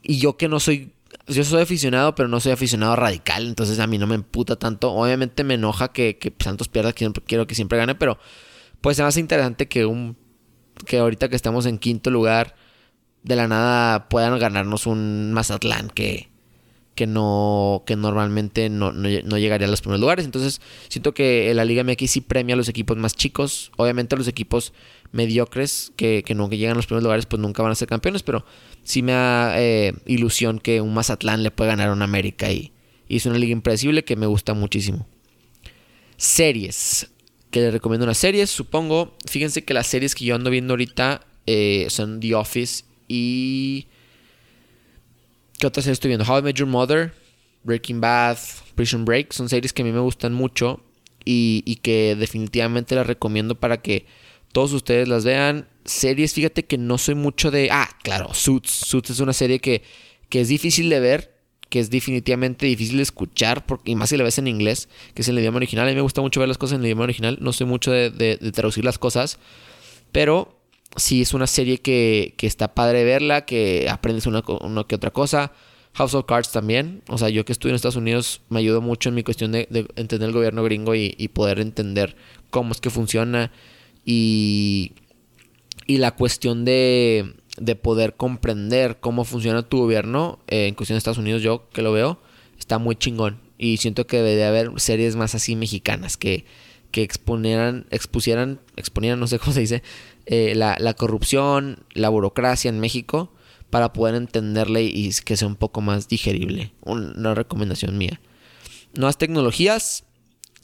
[0.02, 0.92] Y yo que no soy,
[1.28, 4.92] yo soy aficionado, pero no soy aficionado radical, entonces a mí no me emputa tanto.
[4.92, 8.18] Obviamente me enoja que, que Santos pierda, quiero que siempre gane, pero
[8.80, 10.16] pues se hace interesante que un
[10.86, 12.54] que ahorita que estamos en quinto lugar
[13.22, 16.30] de la nada puedan ganarnos un Mazatlán que
[16.94, 20.24] que no que normalmente no, llegaría a los primeros lugares.
[20.24, 23.70] Entonces, siento que la Liga MX sí premia a los equipos más chicos.
[23.76, 24.72] Obviamente los equipos
[25.12, 28.22] mediocres que, que no llegan a los primeros lugares pues nunca van a ser campeones,
[28.22, 28.44] pero
[28.82, 32.72] sí me da eh, ilusión que un Mazatlán le pueda ganar a un América y,
[33.08, 35.06] y es una liga impredecible que me gusta muchísimo.
[36.16, 37.10] Series
[37.50, 39.16] que les recomiendo unas series, supongo.
[39.26, 43.86] Fíjense que las series que yo ando viendo ahorita eh, son The Office y...
[45.58, 46.24] ¿Qué otras series estoy viendo?
[46.24, 47.12] How I Met Your Mother,
[47.64, 48.38] Breaking Bad,
[48.76, 49.32] Prison Break.
[49.32, 50.80] Son series que a mí me gustan mucho
[51.24, 54.06] y, y que definitivamente las recomiendo para que
[54.58, 55.68] todos ustedes las vean.
[55.84, 57.68] Series, fíjate que no soy mucho de...
[57.70, 58.68] Ah, claro, Suits.
[58.68, 59.84] Suits es una serie que,
[60.28, 64.24] que es difícil de ver que es definitivamente difícil de escuchar, y más si la
[64.24, 65.86] ves en inglés, que es el idioma original.
[65.86, 67.92] A mí me gusta mucho ver las cosas en el idioma original, no soy mucho
[67.92, 68.10] de,
[68.52, 69.38] traducir las cosas,
[70.10, 70.58] pero
[70.96, 75.52] sí es una serie que, está padre verla, que aprendes una, que otra cosa.
[75.92, 79.10] House of Cards también, o sea, yo que estuve en Estados Unidos me ayudó mucho
[79.10, 82.16] en mi cuestión de, entender el gobierno gringo y, poder entender
[82.50, 83.52] cómo es que funciona
[84.10, 84.92] y,
[85.86, 90.98] y la cuestión de, de poder comprender cómo funciona tu gobierno, eh, en cuestión de
[91.00, 92.18] Estados Unidos, yo que lo veo,
[92.58, 93.42] está muy chingón.
[93.58, 96.46] Y siento que debe haber series más así mexicanas que,
[96.90, 99.82] que exponieran, expusieran, exponieran, no sé cómo se dice,
[100.24, 103.34] eh, la, la, corrupción, la burocracia en México
[103.68, 106.72] para poder entenderle y que sea un poco más digerible.
[106.80, 108.22] Una recomendación mía.
[108.94, 110.04] Nuevas tecnologías.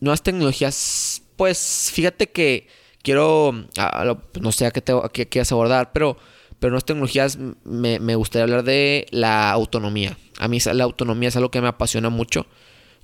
[0.01, 1.21] Nuevas tecnologías.
[1.37, 2.69] Pues fíjate que
[3.05, 3.53] quiero.
[3.79, 4.93] Ah, no sé a qué, te,
[5.29, 6.17] quieras abordar, pero
[6.59, 10.17] pero nuevas tecnologías me, me gustaría hablar de la autonomía.
[10.39, 12.47] A mí la autonomía es algo que me apasiona mucho.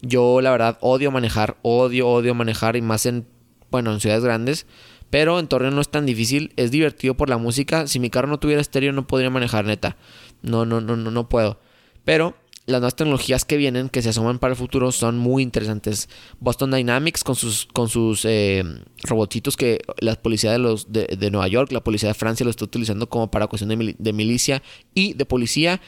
[0.01, 3.27] Yo la verdad odio manejar, odio, odio manejar y más en,
[3.71, 4.67] bueno, en ciudades grandes.
[5.11, 7.87] Pero en Torreón no es tan difícil, es divertido por la música.
[7.87, 9.97] Si mi carro no tuviera estéreo no podría manejar, neta.
[10.41, 11.61] No, no, no, no, no puedo.
[12.05, 16.09] Pero las nuevas tecnologías que vienen, que se asoman para el futuro, son muy interesantes.
[16.39, 18.63] Boston Dynamics con sus, con sus eh,
[19.03, 22.65] robotitos que la policía de, los, de, Nueva York, la policía de Francia lo está
[22.65, 24.63] utilizando como para cuestión de, milicia
[24.95, 25.81] y de policía.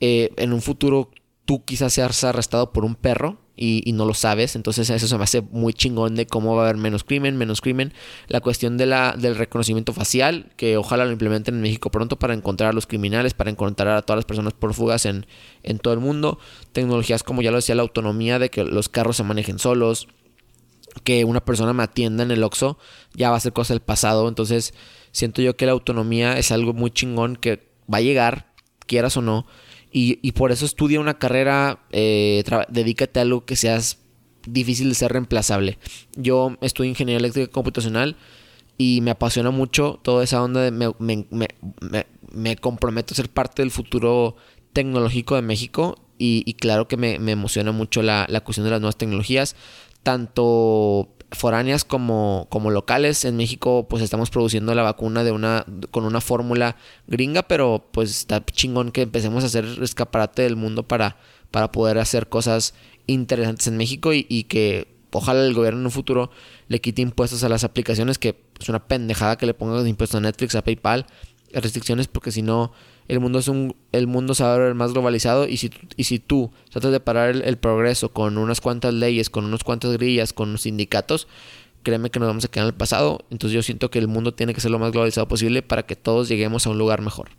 [0.00, 1.10] Eh, en un futuro
[1.46, 4.54] tú quizás seas arrestado por un perro y, no lo sabes.
[4.54, 7.60] Entonces eso se me hace muy chingón de cómo va a haber menos crimen, menos
[7.60, 7.92] crimen.
[8.28, 12.34] La cuestión de la, del reconocimiento facial, que ojalá lo implementen en México pronto para
[12.34, 15.26] encontrar a los criminales, para encontrar a todas las personas por fugas en,
[15.62, 16.38] en todo el mundo.
[16.72, 20.08] Tecnologías como ya lo decía, la autonomía de que los carros se manejen solos.
[21.04, 22.78] Que una persona me atienda en el Oxxo
[23.12, 24.28] ya va a ser cosa del pasado.
[24.28, 24.74] Entonces
[25.12, 28.52] siento yo que la autonomía es algo muy chingón que va a llegar,
[28.86, 29.46] quieras o no
[29.98, 33.96] y, por eso estudia una carrera, eh, dedícate a algo que seas
[34.46, 35.78] difícil de ser reemplazable.
[36.16, 38.14] Yo estudio ingeniería eléctrica computacional
[38.76, 40.92] y me apasiona mucho toda esa onda de me,
[42.30, 44.36] me, comprometo a ser parte del futuro
[44.74, 48.98] tecnológico de México y, claro que me, emociona mucho la, la, cuestión de las nuevas
[48.98, 49.56] tecnologías,
[50.02, 53.24] tanto foráneas como, como locales.
[53.24, 58.10] En México pues estamos produciendo la vacuna de una, con una fórmula gringa, pero pues
[58.10, 61.16] está chingón que empecemos a hacer escaparate del mundo para,
[61.50, 62.74] para poder hacer cosas
[63.06, 66.30] interesantes en México y, y que ojalá el gobierno en un futuro
[66.68, 70.20] le quite impuestos a las aplicaciones, que es una pendejada que le pongan impuestos a
[70.20, 71.06] Netflix, a PayPal,
[71.52, 72.72] restricciones, porque si no
[73.08, 76.50] el mundo es un el mundo se va más globalizado y si, y si tú
[76.70, 80.62] tratas de parar el, progreso con unas cuantas leyes, con unas cuantas grillas, con los
[80.62, 81.28] sindicatos,
[81.82, 83.24] créeme que nos vamos a quedar en el pasado.
[83.30, 85.96] Entonces yo siento que el mundo tiene que ser lo más globalizado posible para que
[85.96, 87.30] todos lleguemos a un lugar mejor.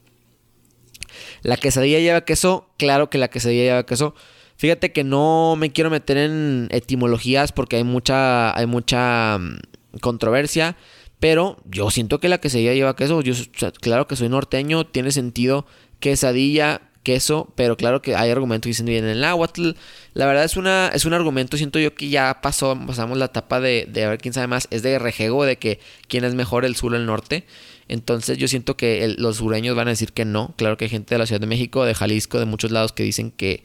[1.44, 4.16] La quesadilla lleva queso, claro que la quesadilla lleva queso.
[4.58, 9.60] Fíjate que no me quiero meter en etimologías porque hay mucha hay mucha mm,
[10.02, 10.76] controversia.
[11.20, 13.22] Pero yo siento que la quesadilla lleva queso.
[13.22, 13.34] Yo,
[13.82, 15.66] claro que soy norteño, tiene sentido
[16.00, 19.72] quesadilla, queso, pero claro que hay argumentos que dicen bien en el náhuatl.
[20.14, 23.62] La verdad es una es un argumento, siento yo que ya pasó, pasamos la etapa
[23.62, 26.66] de, de a ver quién sabe más, es de rejego de que quién es mejor
[26.66, 27.46] el sur o el norte.
[27.88, 30.54] Entonces yo siento que los sureños van a decir que no.
[30.58, 33.04] Claro que hay gente de la Ciudad de México, de Jalisco, de muchos lados que
[33.04, 33.64] dicen que,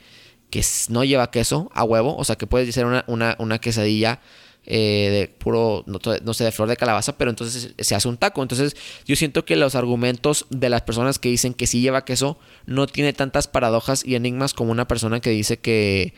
[0.51, 2.17] que no lleva queso a huevo.
[2.17, 4.21] O sea que puede ser una, una, una quesadilla
[4.65, 8.43] eh, de puro, no, sé, de flor de calabaza, pero entonces se hace un taco.
[8.43, 12.39] Entonces yo siento que los argumentos de las personas que dicen que sí lleva queso
[12.67, 16.15] no tiene tantas paradojas y enigmas como una persona que dice que,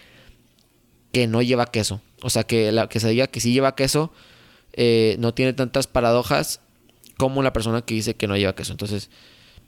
[1.12, 2.02] que no lleva queso.
[2.22, 4.12] O sea, que la que se diga que sí lleva queso
[4.74, 6.60] eh, no tiene tantas paradojas
[7.16, 8.72] como la persona que dice que no lleva queso.
[8.72, 9.08] Entonces,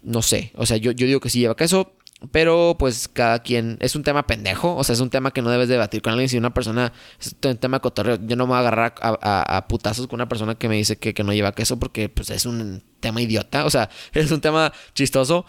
[0.03, 0.53] no sé.
[0.55, 1.96] O sea, yo, yo digo que sí lleva queso.
[2.33, 5.51] Pero pues cada quien es un tema pendejo, o sea, es un tema que no
[5.51, 6.31] debes debatir con alguien.
[6.31, 10.07] Si una persona es un tema cotorreo, yo no me voy a agarrar a, putazos
[10.07, 13.21] con una persona que me dice que, no lleva queso porque pues es un tema
[13.21, 15.45] idiota, o sea, es un tema chistoso.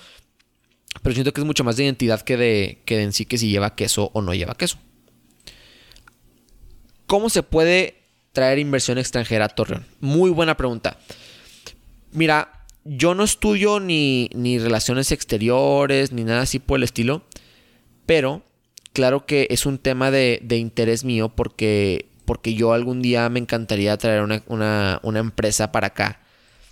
[1.02, 3.50] Pero siento que es mucho más de identidad que de, que en sí que si
[3.50, 4.78] lleva queso o no lleva queso.
[7.06, 8.04] ¿Cómo se puede
[8.34, 9.86] traer inversión extranjera a Torreón?
[10.02, 10.98] Muy buena pregunta.
[12.12, 12.57] Mira,
[12.88, 17.24] yo no estudio ni, ni relaciones exteriores, ni nada así por el estilo,
[18.06, 18.44] pero
[18.94, 23.98] claro que es un tema de, interés mío porque, porque yo algún día me encantaría
[23.98, 26.22] traer una, empresa para acá,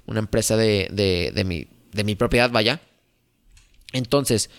[0.05, 2.81] una empresa de, de, mi, de mi propiedad, vaya.
[3.91, 4.49] Entonces,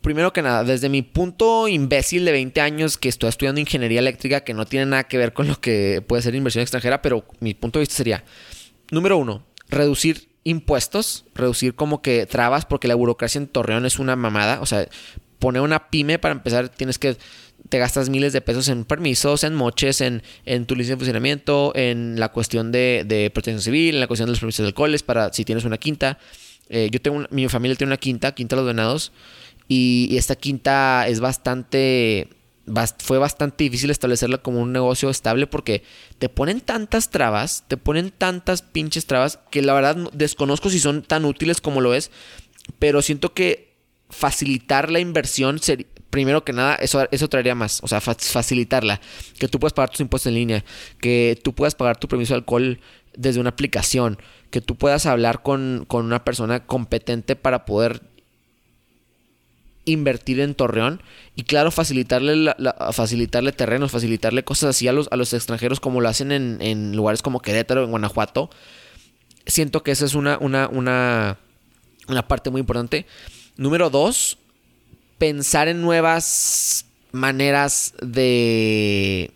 [0.00, 4.44] primero que nada, desde mi punto imbécil de 20 años que estoy estudiando ingeniería eléctrica,
[4.44, 7.54] que no tiene nada que ver con lo que puede ser inversión extranjera, pero mi
[7.54, 8.24] punto de vista sería,
[8.90, 14.14] número uno, reducir impuestos, reducir como que trabas, porque la burocracia en Torreón es una
[14.14, 14.60] mamada.
[14.60, 14.86] O sea,
[15.38, 17.16] poner una pyme para empezar, tienes que.
[17.70, 21.72] Te gastas miles de pesos en permisos, en moches, en, en tu licencia de funcionamiento,
[21.74, 25.02] en la cuestión de, de, protección civil, en la cuestión de los permisos de alcoholes,
[25.02, 26.18] para si tienes una quinta.
[26.68, 29.12] Eh, yo tengo, mi familia tiene una quinta, Quinta de los Venados,
[29.66, 32.28] y esta quinta es bastante
[32.98, 35.82] fue bastante difícil establecerla como un negocio estable porque
[36.18, 41.02] te ponen tantas trabas, te ponen tantas pinches trabas que la verdad desconozco si son
[41.02, 42.10] tan útiles como lo es,
[42.78, 43.74] pero siento que
[44.08, 45.58] facilitar la inversión
[46.14, 47.82] primero que nada, eso, eso traería más.
[47.82, 49.00] O sea, facilitarla.
[49.36, 50.64] Que tú puedas pagar tus impuestos en línea.
[51.00, 52.78] Que tú puedas pagar tu permiso de alcohol
[53.16, 54.18] desde una aplicación.
[54.52, 58.00] Que tú puedas hablar con, con una persona competente para poder
[59.84, 61.02] invertir en Torreón
[61.36, 62.54] y claro facilitarle
[62.92, 67.22] facilitarle terrenos facilitarle cosas así a los, a los extranjeros como lo hacen en, lugares
[67.22, 68.50] como Querétaro en Guanajuato
[69.46, 71.38] siento que esa es una una una
[72.08, 73.06] Una parte muy importante.
[73.56, 74.36] Número dos,
[75.18, 79.30] pensar en nuevas maneras de,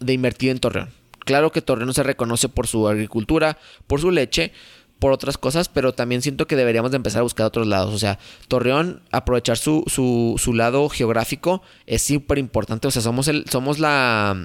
[0.00, 0.90] de invertir en Torreón.
[1.20, 4.52] Claro que Torreón se reconoce por su agricultura, por su leche,
[4.98, 7.94] por otras cosas, pero también siento que deberíamos de empezar a buscar otros lados.
[7.94, 12.88] O sea, Torreón, aprovechar su, su, su lado geográfico es súper importante.
[12.88, 14.36] O sea, somos, el, somos la,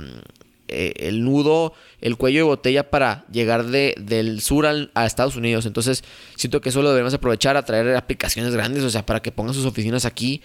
[0.67, 5.65] eh, el nudo, el cuello de botella para llegar de, del sur a Estados Unidos.
[5.65, 6.03] Entonces,
[6.35, 9.53] siento que eso lo debemos aprovechar a traer aplicaciones grandes, o sea, para que pongan
[9.53, 10.41] sus oficinas aquí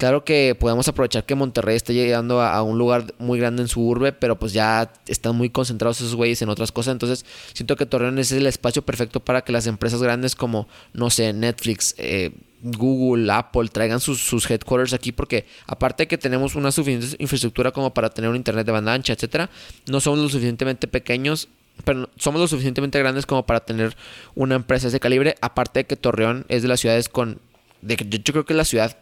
[0.00, 3.86] Claro que podemos aprovechar que Monterrey está llegando a, un lugar muy grande en su
[3.86, 6.92] urbe, pero pues ya están muy concentrados esos güeyes en otras cosas.
[6.92, 11.10] Entonces siento que Torreón es el espacio perfecto para que las empresas grandes como, no
[11.10, 12.30] sé, Netflix, eh,
[12.62, 17.92] Google, Apple traigan sus, headquarters aquí porque aparte de que tenemos una suficiente infraestructura como
[17.92, 19.50] para tener un internet de banda ancha, etcétera,
[19.86, 21.48] no somos lo suficientemente pequeños
[21.84, 23.94] pero somos lo suficientemente grandes como para tener
[24.34, 25.34] una empresa de ese calibre.
[25.42, 27.38] Aparte de que Torreón es de las ciudades con.
[27.82, 28.96] De, yo, yo creo que es la ciudad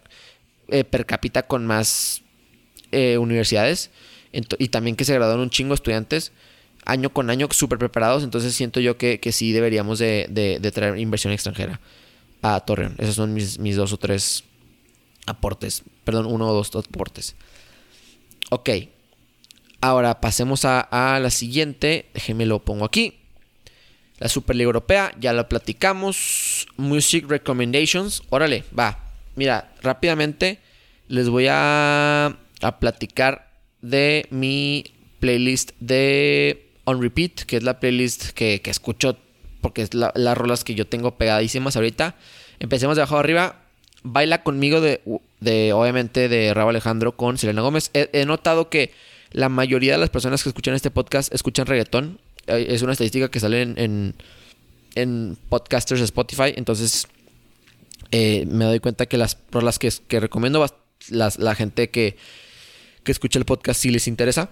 [0.68, 2.22] eh, per cápita con más
[2.92, 3.90] eh, universidades
[4.33, 6.33] y también que se graduaron un chingo de estudiantes
[6.88, 8.24] año con año súper preparados.
[8.24, 11.81] Entonces siento yo que, sí deberíamos de, traer inversión extranjera
[12.42, 12.96] a Torreón.
[12.98, 14.44] Esos son mis, mis, dos o tres
[15.26, 15.83] aportes.
[16.04, 17.37] Perdón, uno o dos aportes.
[18.50, 18.70] Ok.
[19.81, 22.09] Ahora pasemos a, a la siguiente.
[22.14, 23.18] Déjenme lo pongo aquí.
[24.18, 26.66] La Superliga Europea, ya lo platicamos.
[26.76, 28.22] Music Recommendations.
[28.31, 29.08] Órale, va.
[29.38, 30.59] Mira, rápidamente
[31.07, 32.37] les voy a,
[32.81, 34.85] platicar de mi
[35.20, 39.16] playlist de On Repeat, que es la playlist que, escucho
[39.61, 42.16] porque es las rolas que yo tengo pegadísimas ahorita.
[42.59, 43.62] Empecemos de abajo arriba.
[44.03, 45.03] Baila conmigo de,
[45.38, 47.92] de obviamente, de Raúl Alejandro con Selena Gómez.
[47.94, 48.92] He, notado que
[49.31, 52.18] la mayoría de las personas que escuchan este podcast escuchan reggaetón.
[52.48, 54.14] Eh, es una estadística que sale en, en,
[54.96, 56.55] en podcasters de Spotify.
[56.57, 57.07] Entonces,
[58.11, 60.64] eh, me doy cuenta que las rolas que, que recomiendo,
[61.09, 62.16] las, la gente que,
[63.05, 64.51] que escucha el podcast si les interesa.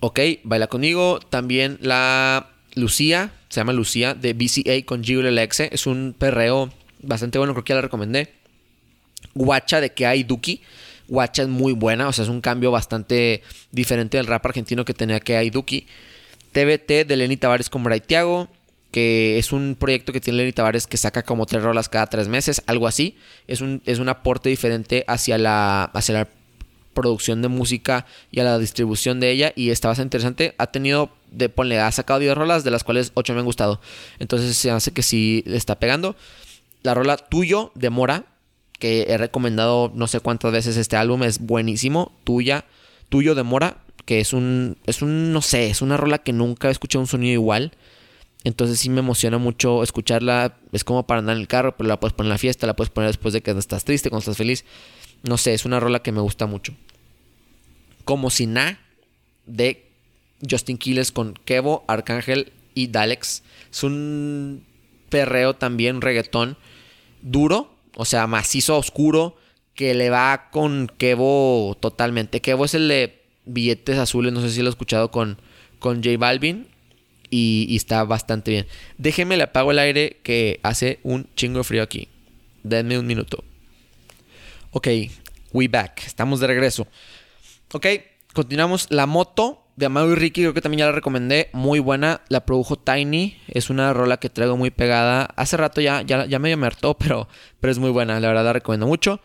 [0.00, 1.18] Ok, baila conmigo.
[1.18, 5.70] También la Lucía, se llama Lucía, de BCA con Lexe.
[5.72, 8.32] Es un perreo bastante bueno, creo que ya la recomendé.
[9.34, 10.62] Guacha de que hay Duki.
[11.08, 14.94] Guacha es muy buena, o sea, es un cambio bastante diferente del rap argentino que
[14.94, 15.86] tenía que hay Duki.
[16.52, 18.48] TBT de Lenny Tavares con Braithiago
[18.90, 22.28] que es un proyecto que tiene Lenny Tavares que saca como tres rolas cada tres
[22.28, 23.16] meses, algo así.
[23.46, 26.28] Es un, es un aporte diferente hacia la, hacia la
[26.94, 30.54] producción de música y a la distribución de ella y está bastante interesante.
[30.58, 33.80] Ha tenido, de ponle, ha sacado 10 rolas, de las cuales 8 me han gustado.
[34.18, 36.16] Entonces se hace que sí está pegando.
[36.82, 38.24] La rola Tuyo de Mora,
[38.80, 42.12] que he recomendado no sé cuántas veces este álbum, es buenísimo.
[42.24, 42.64] Tuya,
[43.10, 46.68] Tuyo de Mora, que es un, es un, no sé, es una rola que nunca
[46.68, 47.72] he escuchado un sonido igual.
[48.44, 50.58] Entonces sí me emociona mucho escucharla.
[50.72, 52.76] Es como para andar en el carro, pero la puedes poner en la fiesta, la
[52.76, 54.64] puedes poner después de que estás triste, cuando estás feliz.
[55.22, 56.74] No sé, es una rola que me gusta mucho.
[58.04, 58.80] Como si na
[59.46, 59.90] de
[60.48, 63.42] Justin Quiles con Kevo, Arcángel y Dalex.
[63.70, 64.64] Es un
[65.08, 66.56] perreo también, reggaetón
[67.22, 69.36] duro, o sea, macizo, oscuro,
[69.74, 72.40] que le va con Kevo totalmente.
[72.40, 75.38] Kevo es el de billetes azules, no sé si lo he escuchado con,
[75.80, 76.68] con J Balvin
[77.30, 78.66] y, está bastante bien.
[78.96, 82.08] Déjenme le apago el aire que hace un chingo de frío aquí.
[82.62, 83.44] Denme un minuto.
[84.72, 84.88] Ok,
[85.52, 86.02] we back.
[86.06, 86.86] Estamos de regreso.
[87.72, 87.86] Ok,
[88.32, 88.86] continuamos.
[88.90, 91.50] La moto de Amado y Ricky, creo que también ya la recomendé.
[91.52, 92.22] Muy buena.
[92.28, 93.38] La produjo Tiny.
[93.48, 95.28] Es una rola que traigo muy pegada.
[95.36, 97.28] Hace rato ya, ya, ya medio me hartó, pero,
[97.60, 98.18] pero es muy buena.
[98.20, 99.20] La verdad la recomiendo mucho.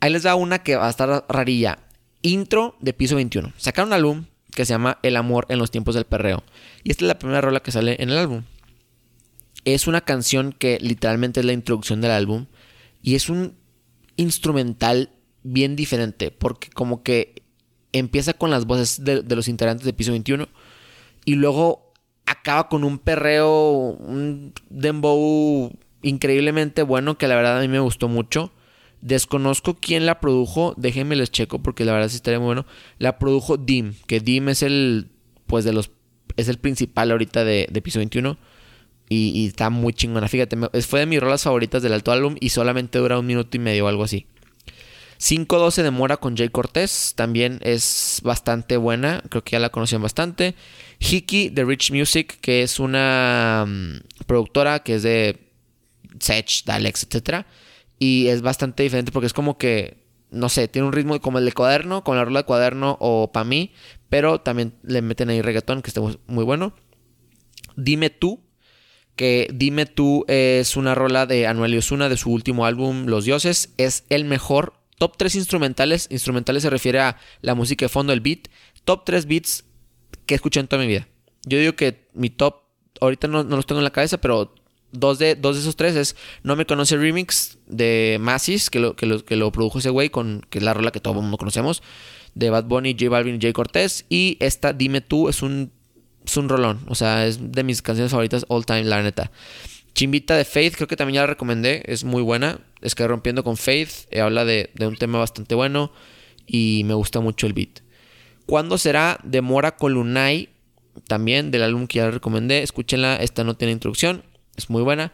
[0.00, 1.80] Ahí les da una que va a estar rarilla.
[2.22, 3.52] Intro de piso 21.
[3.56, 4.24] Sacaron un álbum
[4.58, 6.42] que se llama El amor en los tiempos del perreo.
[6.82, 8.42] Y esta es la primera rola que sale en el álbum.
[9.64, 12.46] Es una canción que literalmente es la introducción del álbum
[13.00, 13.54] y es un
[14.16, 15.12] instrumental
[15.44, 17.44] bien diferente porque como que
[17.92, 20.48] empieza con las voces de, los integrantes de Piso 21
[21.24, 21.92] y luego
[22.26, 25.70] acaba con un perreo, un dembow
[26.02, 28.52] increíblemente bueno que la verdad a mí me gustó mucho.
[29.00, 32.66] Desconozco quién la produjo, déjenme les checo porque la verdad sí estaría muy bueno.
[32.98, 35.08] La produjo Dim, que Dim es el,
[35.46, 35.92] pues de los,
[36.36, 38.36] es el principal ahorita de, de Piso 21.
[39.10, 42.98] Y, está muy chingona, fíjate, fue de mis rolas favoritas del alto álbum y solamente
[42.98, 44.26] dura un minuto y medio o algo así.
[45.16, 50.02] 512 de Mora con Jay Cortés, también es bastante buena, creo que ya la conocían
[50.02, 50.54] bastante.
[50.98, 55.38] Hiki de Rich Music, que es una mm, productora que es de
[56.20, 57.46] Sech, Dalex, etcétera
[57.98, 61.44] y es bastante diferente porque es como que, no sé, tiene un ritmo como el
[61.44, 63.72] de cuaderno, con la rola de cuaderno o pa' mí,
[64.08, 66.74] pero también le meten ahí reggaetón que está muy bueno.
[67.76, 68.48] Dime tú,
[69.18, 73.24] que Dime tú es una rola de Anuel y Osuna de su último álbum Los
[73.24, 73.74] Dioses.
[73.76, 74.74] Es el mejor.
[74.96, 76.06] Top 3 instrumentales.
[76.10, 78.48] Instrumentales se refiere a la música de fondo, el beat.
[78.84, 79.64] Top 3 beats
[80.24, 81.08] que escuché en toda mi vida.
[81.44, 82.62] Yo digo que mi top,
[83.00, 84.54] ahorita no, los tengo en la cabeza, pero
[84.92, 88.96] dos de, dos de esos tres es No Me Conoce Remix de Masis, que lo,
[88.96, 91.22] que lo, que lo produjo ese güey, con, que es la rola que todo el
[91.22, 91.82] mundo conocemos,
[92.34, 94.06] de Bad Bunny, J Balvin y J Cortés.
[94.08, 95.72] Y esta Dime Tú es un,
[96.24, 99.30] es un rolón, o sea, es de mis canciones favoritas all time, la neta.
[99.94, 102.60] Chimbita de Faith, creo que también ya la recomendé, es muy buena.
[102.82, 105.90] Es que rompiendo con Faith, eh, habla de, de un tema bastante bueno
[106.46, 107.80] y me gusta mucho el beat.
[108.46, 110.48] ¿Cuándo será de Mora Colunay?
[111.06, 112.62] También del álbum que ya recomendé.
[112.62, 114.22] Escúchenla, esta no tiene introducción.
[114.58, 115.12] Es muy buena.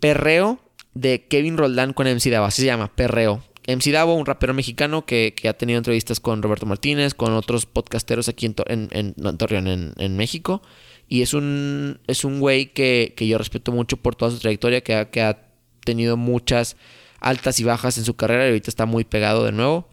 [0.00, 0.60] Perreo
[0.94, 2.46] de Kevin Roldán con MC Davo.
[2.46, 3.42] Así se llama, Perreo.
[3.66, 8.28] MC Davo, un rapero mexicano que, ha tenido entrevistas con Roberto Martínez, con otros podcasteros
[8.28, 10.62] aquí en, en, Torreón, en, México.
[11.08, 14.94] Y es un, es un güey que, yo respeto mucho por toda su trayectoria, que
[14.94, 15.50] ha, que ha
[15.84, 16.76] tenido muchas
[17.18, 19.88] altas y bajas en su carrera y ahorita está muy pegado de nuevo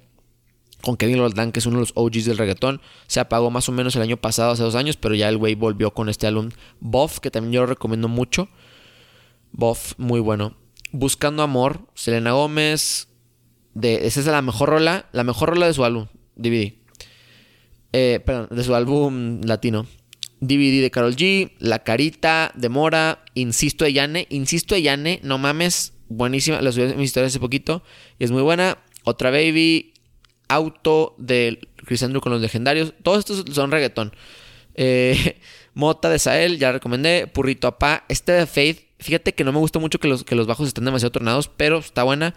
[0.84, 2.82] con Kevin Roldán, que es uno de los OGs del reggaetón.
[3.08, 5.56] Se apagó más o menos el año pasado, hace dos años, pero ya el güey
[5.56, 6.50] volvió con este álbum
[6.82, 8.50] Buff, que también yo lo recomiendo mucho.
[9.54, 10.58] Buff, muy bueno.
[10.92, 13.08] Buscando Amor, Selena Gómez.
[13.82, 16.74] Esa es la mejor rola, la mejor rola de su álbum, DVD.
[17.94, 19.88] Eh, perdón, de su álbum latino.
[20.40, 24.28] DVD de Carol G, La Carita, de Mora, Insisto Yane.
[24.30, 26.62] Insisto Yane, no mames, buenísima.
[26.62, 27.84] La subí en mis historias hace poquito
[28.20, 28.80] y es muy buena.
[29.04, 29.94] Otra Baby,
[30.48, 31.60] Auto de
[32.02, 32.94] Andrew con los legendarios.
[33.04, 34.14] Todos estos son reggaetón.
[34.76, 35.40] Eh,
[35.74, 37.28] Mota de Sael, ya recomendé.
[37.28, 38.06] Purrito Apá.
[38.10, 40.86] Este de Faith, fíjate que no me gusta mucho que los, que los bajos estén
[40.86, 42.34] demasiado tornados, pero está buena.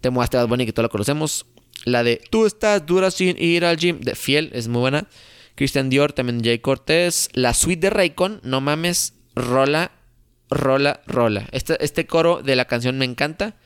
[0.00, 1.46] Te muestra Bad Bunny que todos la conocemos.
[1.84, 5.08] La de Tú estás dura sin ir al gym, de Fiel, es muy buena.
[5.56, 7.28] Christian Dior, también Jay Cortés.
[7.32, 9.92] La suite de Raycon, no mames, rola,
[10.48, 11.48] rola, rola.
[11.52, 13.56] Este, este coro de la canción me encanta.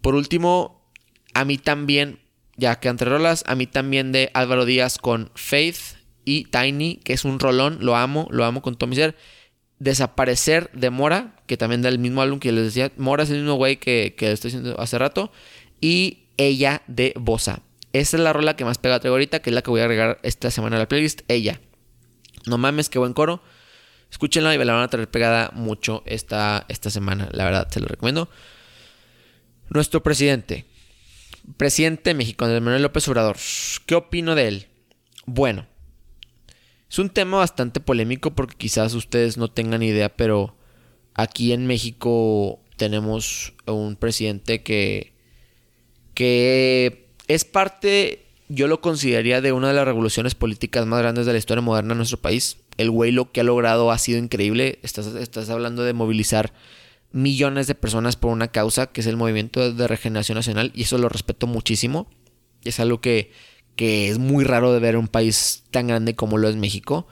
[0.00, 0.92] Por último,
[1.34, 2.20] a mí también
[2.58, 7.12] ya que entre rolas, a mí también de Álvaro Díaz con Faith y Tiny, que
[7.12, 9.16] es un rolón, lo amo, lo amo con todo mi ser.
[9.78, 12.90] Desaparecer de Mora, que también da el mismo álbum que les decía.
[12.96, 15.30] Mora es el mismo güey que, que estoy diciendo hace rato.
[15.80, 17.62] Y Ella de Bosa.
[17.92, 19.84] Esa es la rola que más pega traigo ahorita, que es la que voy a
[19.84, 21.22] agregar esta semana a la playlist.
[21.28, 21.60] Ella.
[22.46, 23.42] No mames, qué buen coro.
[24.10, 27.28] Escúchenla y me la van a traer pegada mucho esta, esta semana.
[27.32, 28.28] La verdad, se lo recomiendo.
[29.70, 30.64] Nuestro presidente,
[31.56, 33.36] Presidente de México, Andrés Manuel López Obrador.
[33.86, 34.66] ¿Qué opino de él?
[35.24, 35.66] Bueno,
[36.90, 40.56] es un tema bastante polémico porque quizás ustedes no tengan idea, pero
[41.14, 45.12] aquí en México tenemos un presidente que,
[46.14, 51.32] que es parte, yo lo consideraría de una de las revoluciones políticas más grandes de
[51.32, 52.58] la historia moderna de nuestro país.
[52.78, 54.78] El güey lo que ha logrado ha sido increíble.
[54.82, 56.54] Estás, estás hablando de movilizar
[57.10, 60.96] millones de personas por una causa que es el movimiento de regeneración nacional y eso
[60.96, 62.08] lo respeto muchísimo.
[62.64, 63.32] Es algo que,
[63.78, 67.06] que es muy raro de ver un país tan grande como lo es México.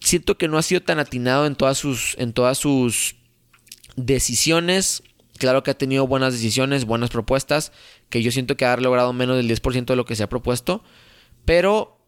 [0.00, 3.16] Siento que no ha sido tan atinado en todas sus, en todas sus
[3.96, 5.02] decisiones.
[5.36, 7.72] Claro que ha tenido buenas decisiones, buenas propuestas,
[8.08, 10.84] que yo siento que ha logrado menos del 10% de lo que se ha propuesto,
[11.44, 11.98] pero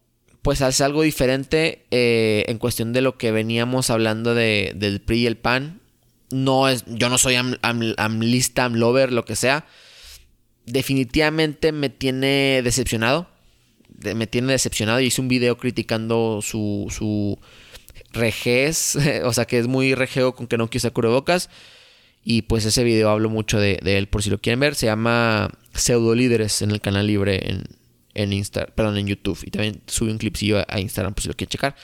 [0.42, 5.22] pues hace algo diferente eh, en cuestión de lo que veníamos hablando de, del PRI
[5.22, 5.80] y el PAN
[6.30, 7.56] no es, yo no soy am,
[7.96, 9.66] amlista, amlover, lo que sea.
[10.66, 13.34] Definitivamente me tiene decepcionado.
[14.14, 17.38] Me tiene decepcionado y hice un video criticando su, su
[18.12, 18.97] rejez.
[19.24, 21.51] o sea que es muy rejeo con que no quiso cubrebocas.
[22.24, 24.74] Y pues ese video hablo mucho de, él por si lo quieren ver.
[24.74, 27.64] Se llama Pseudo Líderes en el canal libre en,
[28.14, 29.38] en Insta, perdón, en YouTube.
[29.44, 31.76] Y también subí un clipcillo a Instagram por si lo quieren checar.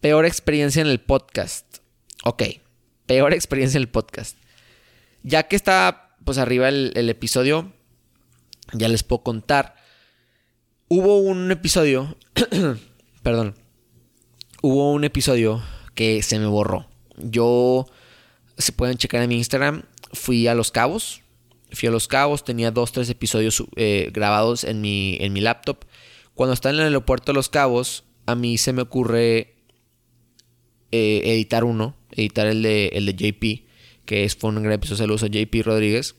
[0.00, 1.78] Peor experiencia en el podcast.
[2.24, 2.42] Ok,
[3.06, 4.36] peor experiencia en el podcast.
[5.22, 7.72] Ya que está pues arriba el, episodio,
[8.72, 9.75] ya les puedo contar.
[10.88, 12.16] Hubo un episodio,
[13.22, 13.54] perdón,
[14.62, 15.62] hubo un episodio
[15.94, 16.86] que se me borró.
[17.16, 17.86] Yo,
[18.58, 19.82] se pueden checar en mi Instagram,
[20.12, 21.22] fui a Los Cabos.
[21.72, 25.84] Fui a Los Cabos, tenía dos, tres episodios eh, grabados en mi, en mi laptop.
[26.34, 29.56] Cuando estaba en el aeropuerto de Los Cabos, a mí se me ocurre
[30.92, 33.66] eh, editar uno editar el de, el de JP,
[34.04, 34.98] que es, fue un gran episodio.
[34.98, 36.16] Saludos a JP Rodríguez,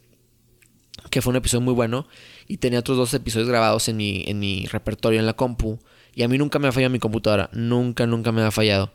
[1.09, 2.07] que fue un episodio muy bueno.
[2.48, 5.80] Y tenía otros dos episodios grabados en mi, en mi repertorio en la compu.
[6.16, 7.50] Y a mí nunca me ha fallado mi computadora.
[7.54, 8.91] Nunca, nunca me ha fallado.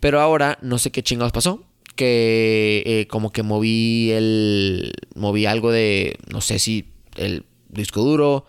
[0.00, 1.64] Pero ahora no sé qué chingados pasó.
[1.96, 4.92] Que eh, como que moví el.
[5.16, 6.16] Moví algo de.
[6.32, 8.46] No sé si el disco duro.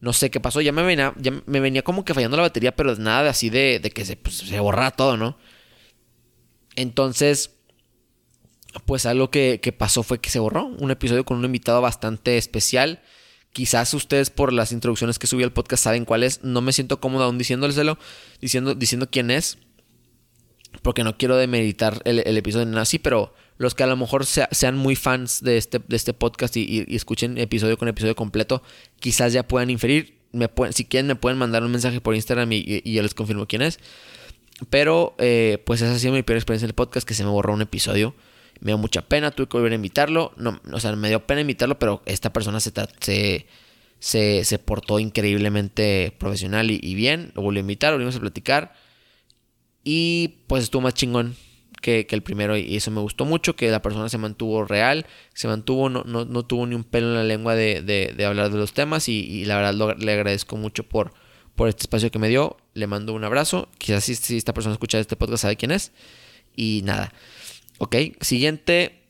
[0.00, 0.60] No sé qué pasó.
[0.60, 3.80] Ya me venía, ya me venía como que fallando la batería, pero nada así de,
[3.80, 5.38] de que se, pues, se borrara todo, ¿no?
[6.76, 7.56] Entonces,
[8.84, 10.66] pues algo que pasó fue que se borró.
[10.66, 13.00] Un episodio con un invitado bastante especial.
[13.52, 16.44] Quizás ustedes por las introducciones que subí al podcast saben cuál es.
[16.44, 17.98] No me siento cómodo aún diciéndoleselo,
[18.40, 19.58] diciendo, diciendo quién es.
[20.82, 24.24] Porque no quiero demeritar el, episodio ni nada así, pero los que a lo mejor
[24.24, 28.62] sean muy fans de este, de este podcast y, escuchen episodio con episodio completo,
[29.00, 30.20] quizás ya puedan inferir.
[30.30, 33.62] Me si quieren, me pueden mandar un mensaje por Instagram y, yo les confirmo quién
[33.62, 33.80] es.
[34.70, 37.30] Pero, eh, pues esa ha sido mi peor experiencia en el podcast, que se me
[37.30, 38.14] borró un episodio
[38.60, 40.32] me dio mucha pena, tuve que volver a invitarlo.
[40.36, 42.72] No, o sea, me dio pena invitarlo, pero esta persona se,
[43.98, 47.32] se, se, portó increíblemente profesional y, bien.
[47.34, 48.74] Lo volví a invitar, volvimos a platicar.
[49.82, 51.36] Y pues estuvo más chingón
[51.80, 55.48] que, el primero y eso me gustó mucho, que la persona se mantuvo real, se
[55.48, 59.08] mantuvo, no, no, tuvo ni un pelo en la lengua de, hablar de los temas
[59.08, 61.14] y, la verdad le agradezco mucho por,
[61.54, 62.58] por este espacio que me dio.
[62.74, 63.68] Le mando un abrazo.
[63.78, 65.92] Quizás si, si esta persona escucha este podcast sabe quién es.
[66.56, 67.12] Y nada.
[67.82, 69.06] Ok, siguiente.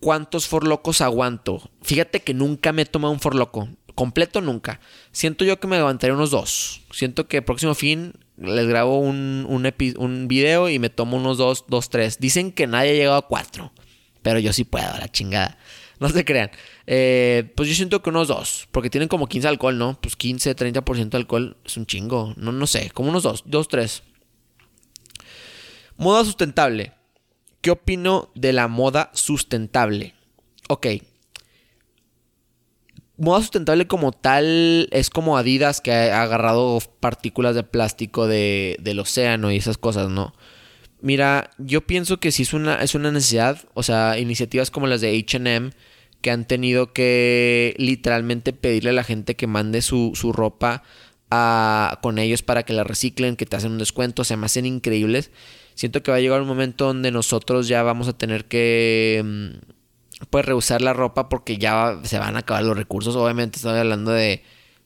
[0.00, 1.70] ¿Cuántos forlocos aguanto?
[1.82, 3.68] Fíjate que nunca me he tomado un forloco.
[3.94, 4.80] Completo nunca.
[5.12, 6.82] Siento yo que me levantaré unos dos.
[6.90, 11.88] Siento que próximo fin les grabo un, un, video y me tomo unos dos, dos,
[11.88, 12.18] tres.
[12.18, 13.72] Dicen que nadie ha llegado a cuatro.
[14.22, 15.56] Pero yo sí puedo, la chingada.
[16.00, 16.50] No se crean.
[16.88, 18.66] Eh, pues yo siento que unos dos.
[18.72, 20.00] Porque tienen como 15 alcohol, ¿no?
[20.00, 22.34] Pues 15, 30% de alcohol es un chingo.
[22.36, 22.90] No, no sé.
[22.90, 23.44] Como unos dos.
[23.46, 24.02] Dos, tres.
[25.96, 26.94] Moda sustentable.
[27.60, 30.14] ¿Qué opino de la moda sustentable?
[30.68, 30.86] Ok.
[33.18, 39.52] Moda sustentable como tal es como Adidas que ha agarrado partículas de plástico del océano
[39.52, 40.32] y esas cosas, ¿no?
[41.02, 43.58] Mira, yo pienso que sí es una, es una necesidad.
[43.74, 45.72] O sea, iniciativas como las de HM
[46.22, 50.82] que han tenido que literalmente pedirle a la gente que mande su, ropa
[52.00, 55.30] con ellos para que la reciclen, que te hacen un descuento, se me hacen increíbles
[55.74, 60.26] siento que va a llegar un momento donde nosotros ya vamos a tener que mm,
[60.28, 63.16] pues rehusar la ropa porque ya se van a acabar los recursos.
[63.16, 64.42] Obviamente estoy hablando de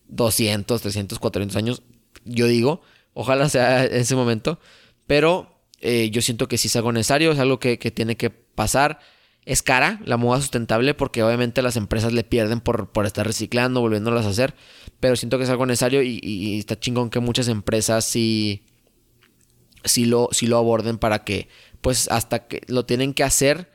[0.09, 1.83] 200, 300, 400 años.
[2.25, 2.83] Yo digo,
[3.13, 4.61] ojalá sea ese momento.
[5.07, 9.01] Pero eh, yo siento que sí es algo necesario, es algo que, tiene que pasar.
[9.45, 13.81] Es cara la moda sustentable porque obviamente las empresas le pierden por, por estar reciclando,
[13.81, 14.55] volviéndolas a hacer.
[15.01, 18.65] Pero siento que es algo necesario y, y está chingón que muchas empresas sí
[19.85, 21.49] si lo, si lo aborden para que,
[21.81, 23.71] pues hasta que lo tienen que hacer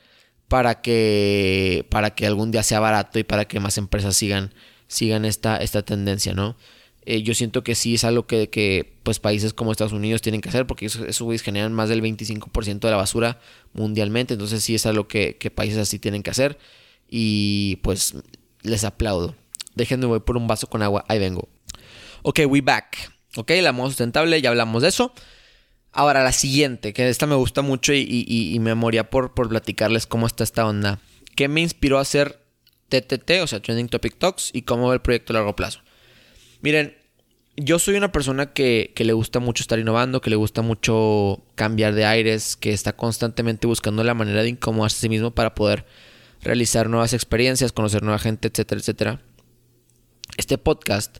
[0.47, 4.53] para que, para que algún día sea barato y para que más empresas sigan,
[4.87, 6.57] sigan esta, esta tendencia, ¿no?
[7.05, 10.41] Eh, yo siento que sí es algo que, que, pues países como Estados Unidos tienen
[10.41, 13.39] que hacer porque esos, esos generan más del 25% de la basura
[13.73, 16.57] mundialmente, entonces sí es algo que, que países así tienen que hacer
[17.07, 18.15] y pues
[18.63, 19.35] les aplaudo.
[19.75, 21.47] Déjenme voy por un vaso con agua, ahí vengo.
[22.21, 23.11] Ok, we back.
[23.35, 25.13] Ok, la moda sustentable, ya hablamos de eso.
[25.91, 30.27] Ahora, la siguiente, que esta me gusta mucho y, me moría por, por platicarles cómo
[30.27, 30.99] está esta onda.
[31.35, 32.39] ¿Qué me inspiró a hacer
[32.89, 35.81] TTT, o sea, Trending Topic Talks, y cómo ve el proyecto a largo plazo?
[36.61, 36.95] Miren,
[37.55, 41.43] yo soy una persona que, que, le gusta mucho estar innovando, que le gusta mucho
[41.55, 45.55] cambiar de aires, que está constantemente buscando la manera de incomodarse a sí mismo para
[45.55, 45.85] poder
[46.41, 49.21] realizar nuevas experiencias, conocer nueva gente, etcétera, etcétera.
[50.37, 51.17] Este podcast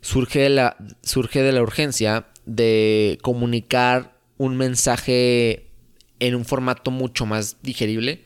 [0.00, 5.70] surge de la, surge de la urgencia de comunicar un mensaje
[6.18, 8.24] en un formato mucho más digerible.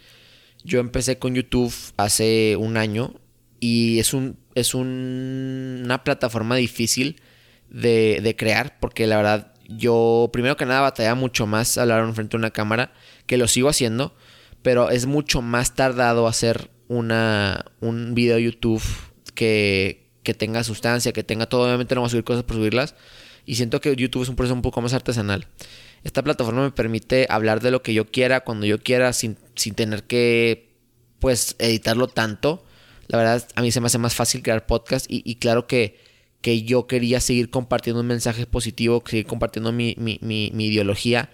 [0.65, 3.13] Yo empecé con YouTube hace un año
[3.61, 7.21] y es, un, es una plataforma difícil
[7.69, 12.39] de, crear porque la verdad yo primero que nada batallaba mucho más hablar frente a
[12.39, 12.93] una cámara
[13.27, 14.15] que lo sigo haciendo
[14.63, 18.83] pero es mucho más tardado hacer una, un video YouTube
[19.35, 21.67] que, que tenga sustancia, que tenga todo.
[21.67, 22.95] Obviamente no vamos a subir cosas por subirlas,
[23.47, 25.49] y siento que YouTube es un proceso un poco más artesanal.
[26.03, 29.37] Esta plataforma me permite hablar de lo que yo quiera, cuando yo quiera, sin,
[29.75, 30.75] tener que,
[31.19, 32.65] pues, editarlo tanto.
[33.09, 35.99] La verdad, a mí se me hace más fácil crear podcast y, claro que,
[36.41, 41.31] que, yo quería seguir compartiendo un mensaje positivo, seguir compartiendo mi, mi ideología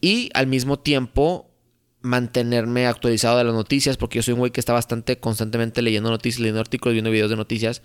[0.00, 1.48] y al mismo tiempo
[2.02, 6.10] mantenerme actualizado de las noticias, porque yo soy un güey que está bastante constantemente leyendo
[6.10, 7.82] noticias, leyendo artículos, viendo videos de noticias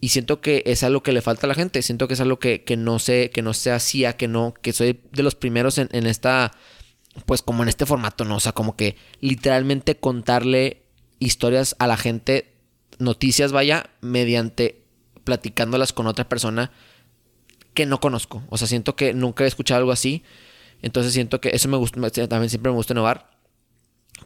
[0.00, 1.82] y siento que es algo que le falta a la gente.
[1.82, 5.00] Siento que es algo que, no sé, que no se hacía, que no, que soy
[5.12, 6.52] de los primeros en, esta,
[7.26, 8.36] pues como en este formato, ¿no?
[8.36, 10.82] O sea, como que literalmente contarle
[11.18, 12.54] historias a la gente,
[13.00, 14.84] noticias, vaya, mediante
[15.24, 16.70] platicándolas con otra persona
[17.74, 18.44] que no conozco.
[18.50, 20.22] O sea, siento que nunca he escuchado algo así.
[20.80, 23.30] Entonces siento que eso me gusta, también siempre me gusta innovar.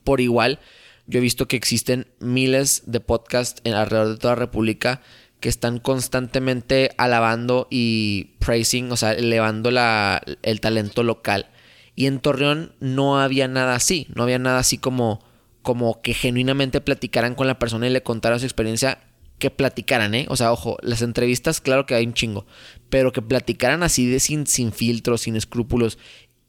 [0.05, 0.61] Por igual,
[1.07, 5.01] yo he visto que existen miles de podcasts alrededor de toda la República
[5.43, 11.51] que están constantemente alabando y praising, o sea, elevando la, el talento local.
[11.97, 15.21] Y en Torreón no había nada así, no había nada así como
[15.63, 18.99] como que genuinamente platicaran con la persona y le contaran su experiencia,
[19.39, 20.27] que platicaran, ¿eh?
[20.29, 22.47] O sea, ojo, las entrevistas, claro que hay un chingo,
[22.91, 25.99] pero que platicaran así de sin, sin filtros, sin escrúpulos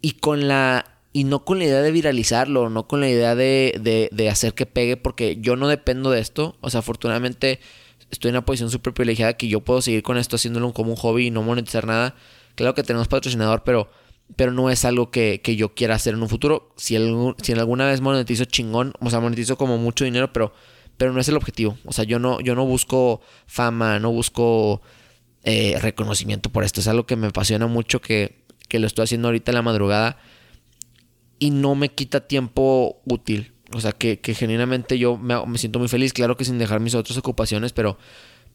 [0.01, 3.79] y con la y no con la idea de viralizarlo, no con la idea de,
[3.79, 6.55] de, de, hacer que pegue, porque yo no dependo de esto.
[6.59, 7.59] O sea, afortunadamente
[8.13, 10.97] estoy en una posición súper privilegiada que yo puedo seguir con esto haciéndolo como un
[10.97, 12.15] hobby y no monetizar nada.
[12.55, 13.89] Claro que tenemos patrocinador, pero,
[14.35, 16.73] pero no es algo que, que yo quiera hacer en un futuro.
[16.77, 16.95] Si,
[17.41, 20.53] si en alguna vez monetizo chingón, o sea, monetizo como mucho dinero, pero,
[20.97, 21.77] pero no es el objetivo.
[21.85, 24.81] O sea, yo no, yo no busco fama, no busco
[25.43, 26.79] eh, reconocimiento por esto.
[26.79, 30.17] Es algo que me apasiona mucho, que, que lo estoy haciendo ahorita en la madrugada
[31.39, 33.52] y no me quita tiempo útil.
[33.73, 36.95] O sea, que, que genuinamente yo me, siento muy feliz, claro que sin dejar mis
[36.95, 37.97] otras ocupaciones, pero,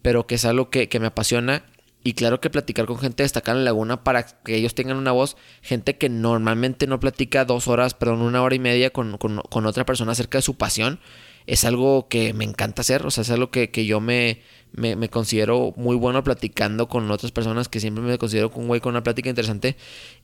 [0.03, 1.65] pero que es algo que, me apasiona.
[2.05, 5.11] Y claro que platicar con gente destacada en la laguna para que ellos tengan una
[5.11, 9.67] voz, gente que normalmente no platica dos horas, perdón, una hora y media con, con
[9.67, 11.01] otra persona acerca de su pasión,
[11.49, 14.43] es algo que me encanta hacer, o sea, es algo que, yo me,
[14.73, 18.91] me, considero muy bueno platicando con otras personas, que siempre me considero un güey con
[18.91, 19.75] una plática interesante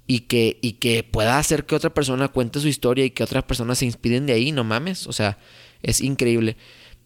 [0.06, 3.44] y que, y que pueda hacer que otra persona cuente su historia y que otras
[3.44, 5.38] personas se inspiren de ahí, no mames, o sea,
[5.82, 6.56] es increíble.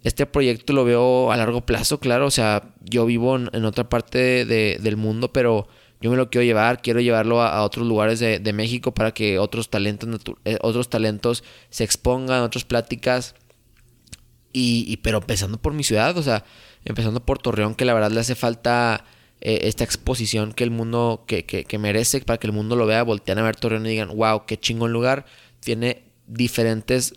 [0.05, 4.45] Este proyecto lo veo a largo plazo, claro, o sea, yo vivo en, otra parte
[4.45, 5.69] del mundo, pero
[6.01, 9.71] yo me lo quiero llevar, quiero llevarlo a, otros lugares de, México para que otros
[9.71, 13.35] talentos, eh, otros talentos se expongan, otras pláticas
[14.53, 16.45] y, pero empezando por mi ciudad, o sea,
[16.85, 19.05] empezando por Torreón, que la verdad le hace falta
[19.41, 23.03] eh, esta exposición que el mundo, que, que, merece, para que el mundo lo vea,
[23.03, 25.27] voltean a ver Torreón y digan, wow, qué chingón lugar.
[25.61, 27.15] Tiene diferentes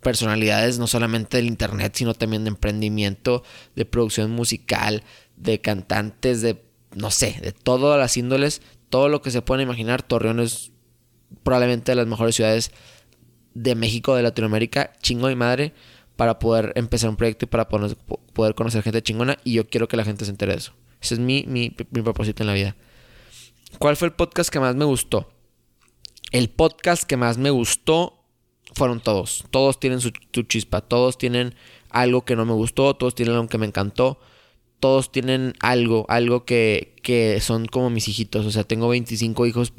[0.00, 3.42] personalidades, no solamente del internet, sino también de emprendimiento,
[3.74, 5.02] de producción musical,
[5.36, 6.62] de cantantes, de,
[6.94, 10.02] no sé, de todas las índoles, todo lo que se puede imaginar.
[10.02, 10.72] Torreón es
[11.42, 12.70] probablemente de las mejores ciudades
[13.52, 15.72] de México, de Latinoamérica, chingo y madre
[16.14, 19.96] para poder empezar un proyecto y para poder conocer gente chingona y yo quiero que
[19.96, 20.75] la gente se entere de eso.
[21.00, 22.76] Ese es mi, mi, propósito en la vida.
[23.78, 25.30] ¿Cuál fue el podcast que más me gustó?
[26.32, 28.24] El podcast que más me gustó
[28.74, 29.44] fueron todos.
[29.50, 31.54] Todos tienen su, chispa, todos tienen
[31.90, 34.18] algo que no me gustó, todos tienen algo que me encantó,
[34.80, 38.46] todos tienen algo, algo que, que son como mis hijitos.
[38.46, 39.72] O sea, tengo 25 hijos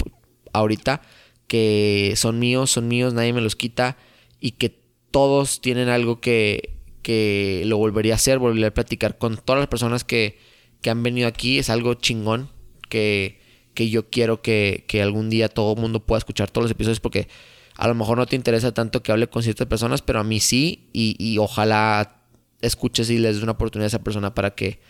[0.52, 1.02] ahorita
[1.46, 3.96] que son míos, son míos, nadie me los quita
[4.38, 4.78] y que
[5.10, 9.68] todos tienen algo que, que lo volvería a hacer, volvería a platicar con todas las
[9.68, 10.38] personas que,
[10.82, 11.58] que han venido aquí.
[11.58, 12.50] Es algo chingón
[12.88, 13.40] que,
[13.74, 17.00] que yo quiero que, que, algún día todo el mundo pueda escuchar todos los episodios
[17.00, 17.28] porque
[17.76, 20.40] a lo mejor no te interesa tanto que hable con ciertas personas, pero a mí
[20.40, 22.22] sí y, y ojalá
[22.60, 24.80] escuches y les des una oportunidad a esa persona para que,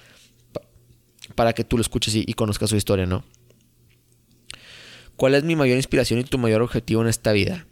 [1.34, 3.24] para que tú lo escuches y, y conozcas su historia, ¿no?
[5.16, 7.66] ¿Cuál es mi mayor inspiración y tu mayor objetivo en esta vida?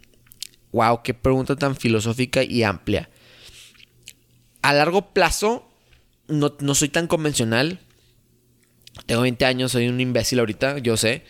[0.73, 3.09] Wow, qué pregunta tan filosófica y amplia.
[4.61, 5.65] A largo plazo,
[6.27, 7.79] no, soy tan convencional.
[9.05, 11.23] Tengo 20 años, soy un imbécil ahorita, yo sé.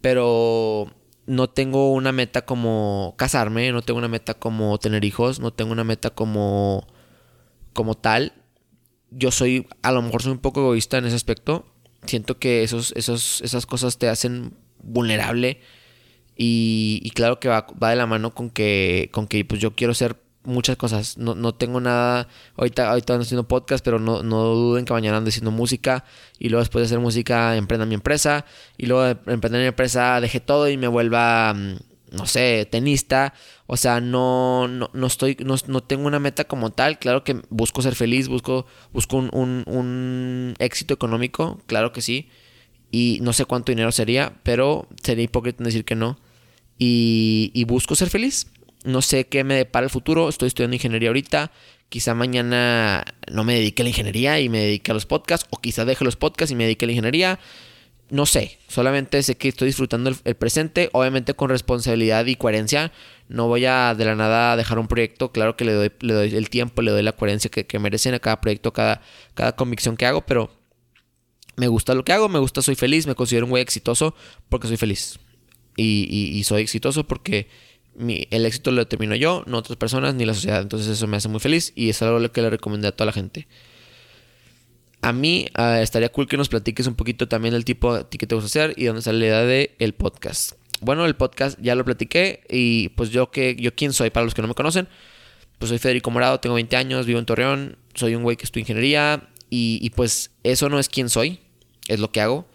[0.00, 0.92] Pero
[1.26, 5.72] no tengo una meta como casarme, no tengo una meta como tener hijos, no tengo
[5.72, 6.86] una meta como,
[7.72, 8.32] como tal.
[9.10, 11.66] Yo soy, a lo mejor soy un poco egoísta en ese aspecto.
[12.06, 15.60] Siento que esos, esos, esas cosas te hacen vulnerable
[16.36, 19.92] y, claro que va, va, de la mano con que, con que pues yo quiero
[19.92, 21.18] hacer muchas cosas.
[21.18, 22.28] No, no tengo nada.
[22.56, 26.04] Ahorita, ahorita ando haciendo podcast, pero no, no duden que mañana ando haciendo música.
[26.38, 28.44] Y luego después de hacer música, emprenda mi empresa.
[28.76, 31.76] Y luego de emprender mi empresa, dejé todo y me vuelva, mm,
[32.12, 33.34] no sé, tenista.
[33.66, 36.98] O sea, no, no, no estoy, no, no, tengo una meta como tal.
[36.98, 42.28] Claro que busco ser feliz, busco, busco un, un, un éxito económico, claro que sí
[42.92, 46.18] y no sé cuánto dinero sería, pero sería hipócrita decir que no.
[46.78, 48.48] Y, busco ser feliz.
[48.84, 50.28] No sé qué me depara el futuro.
[50.28, 51.52] Estoy estudiando ingeniería ahorita.
[51.88, 55.46] Quizá mañana no me dedique a la ingeniería y me dedique a los podcasts.
[55.50, 57.38] O quizá deje los podcasts y me dedique a la ingeniería.
[58.10, 58.58] No sé.
[58.68, 60.90] Solamente sé que estoy disfrutando el, presente.
[60.92, 62.92] Obviamente con responsabilidad y coherencia.
[63.28, 65.32] No voy a de la nada dejar un proyecto.
[65.32, 68.18] Claro que le doy, le doy el tiempo, le doy la coherencia que, merecen a
[68.18, 69.02] cada proyecto, cada,
[69.34, 70.26] cada convicción que hago.
[70.26, 70.50] Pero
[71.56, 74.14] me gusta lo que hago, me gusta, soy feliz, me considero un güey exitoso
[74.48, 75.18] porque soy feliz.
[75.76, 77.48] Y, soy exitoso porque
[77.98, 80.62] el éxito lo determino yo, no otras personas ni la sociedad.
[80.62, 83.12] Entonces eso me hace muy feliz y es algo que le recomendé a toda la
[83.12, 83.46] gente.
[85.02, 88.26] A mí ah, estaría cool que nos platiques un poquito también del tipo de que
[88.26, 90.52] te gusta hacer y dónde sale la idea de el podcast.
[90.80, 94.34] Bueno, el podcast ya lo platiqué y pues yo que yo quién soy para los
[94.34, 94.88] que no me conocen,
[95.58, 98.62] pues soy Federico Morado, tengo 20 años, vivo en Torreón, soy un güey que estudia
[98.62, 101.38] ingeniería, y, pues eso no es quien soy,
[101.86, 102.46] es lo que hago.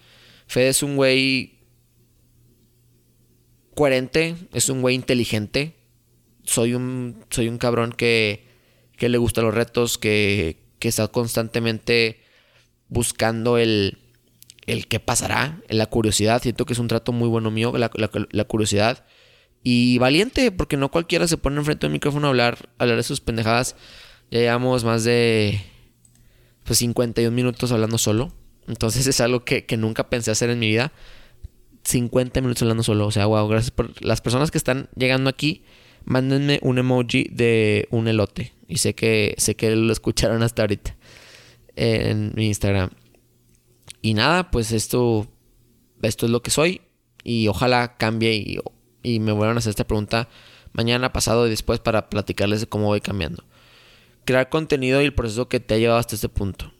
[0.47, 1.56] Fede es un güey
[3.77, 5.75] coherente, es un güey inteligente.
[6.43, 8.43] Soy un, soy un cabrón que,
[8.97, 12.19] que le gustan los retos, que, que está constantemente
[12.89, 13.99] buscando el,
[14.65, 16.41] el qué pasará, la curiosidad.
[16.41, 17.91] Siento que es un trato muy bueno mío, la,
[18.31, 19.05] la, curiosidad.
[19.61, 23.21] Y valiente, porque no cualquiera se pone enfrente del micrófono a hablar, hablar de sus
[23.21, 23.75] pendejadas.
[24.31, 25.61] Ya llevamos más de
[26.63, 28.33] pues, 51 minutos hablando solo.
[28.67, 30.93] Entonces es algo que, que nunca pensé hacer en mi vida.
[31.87, 33.07] 50 minutos hablando solo.
[33.07, 35.63] O sea, wow, gracias por las personas que están llegando aquí.
[36.05, 38.53] Mándenme un emoji de un elote.
[38.67, 40.95] Y sé que, sé que lo escucharon hasta ahorita
[41.75, 42.89] en mi Instagram.
[44.01, 45.27] Y nada, pues esto,
[46.01, 46.81] esto es lo que soy.
[47.23, 48.59] Y ojalá cambie y,
[49.03, 50.27] y me vuelvan a hacer esta pregunta
[50.73, 53.43] mañana, pasado y después para platicarles de cómo voy cambiando.
[54.25, 56.73] Crear contenido y el proceso que te ha llevado hasta este punto.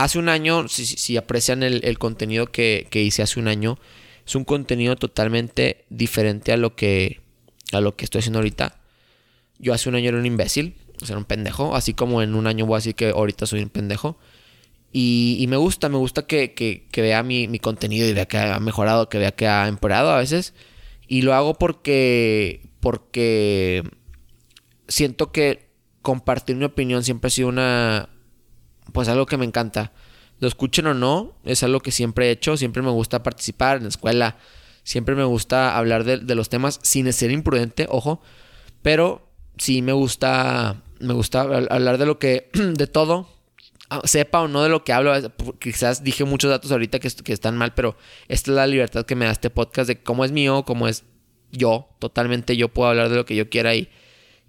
[0.00, 3.78] Hace un año, si, aprecian el, contenido que, que, hice hace un año,
[4.26, 7.20] es un contenido totalmente diferente a lo que,
[7.70, 8.80] a lo que estoy haciendo ahorita.
[9.58, 12.46] Yo hace un año era un imbécil, o sea, un pendejo, así como en un
[12.46, 14.16] año voy a decir que ahorita soy un pendejo.
[14.90, 19.10] Y, me gusta, me gusta que, vea mi, mi, contenido y vea que ha mejorado,
[19.10, 20.54] que vea que ha empeorado a veces.
[21.08, 23.82] Y lo hago porque, porque
[24.88, 25.68] siento que
[26.00, 28.08] compartir mi opinión siempre ha sido una,
[28.92, 29.92] pues algo que me encanta.
[30.38, 33.84] Lo escuchen o no, es algo que siempre he hecho, siempre me gusta participar en
[33.84, 34.36] la escuela,
[34.82, 38.22] siempre me gusta hablar de, los temas sin ser imprudente, ojo,
[38.80, 39.28] pero
[39.58, 43.28] sí me gusta, me gusta hablar de lo que, de todo,
[43.90, 45.12] ah, sepa o no de lo que hablo,
[45.58, 49.16] quizás dije muchos datos ahorita que, que están mal, pero esta es la libertad que
[49.16, 51.04] me da este podcast de cómo es mío, cómo es
[51.52, 53.90] yo, totalmente yo puedo hablar de lo que yo quiera y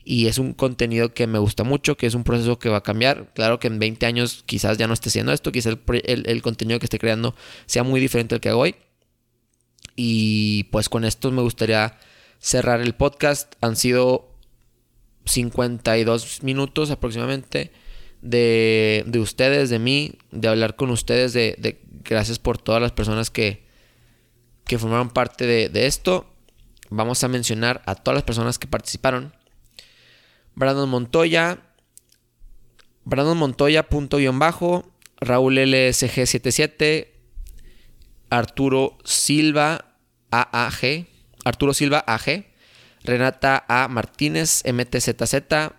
[0.03, 2.83] y es un contenido que me gusta mucho, que es un proceso que va a
[2.83, 3.31] cambiar.
[3.33, 6.85] Claro que en 20 años quizás ya no esté haciendo esto, quizás el, contenido que
[6.85, 7.35] esté creando
[7.65, 8.75] sea muy diferente al que hago hoy.
[9.95, 11.97] Y pues con esto me gustaría
[12.39, 13.53] cerrar el podcast.
[13.61, 14.35] Han sido
[15.25, 17.71] 52 minutos aproximadamente
[18.21, 23.63] de, ustedes, de mí, de hablar con ustedes, de, gracias por todas las personas que,
[24.65, 26.25] que formaron parte de, de esto.
[26.89, 29.33] Vamos a mencionar a todas las personas que participaron
[30.55, 31.59] Brandon Montoya,
[33.03, 37.07] Brandon Montoya, punto guion bajo, Raúl LSG77,
[38.29, 39.97] Arturo Silva
[40.31, 41.07] AAG,
[41.45, 42.51] Arturo Silva AG,
[43.03, 43.87] Renata A.
[43.87, 45.73] Martínez MTZZ,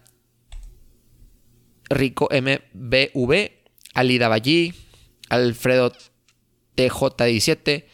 [1.90, 3.52] Rico MBV,
[3.94, 4.74] Alida Ballí,
[5.28, 5.92] Alfredo
[6.76, 7.86] TJ17,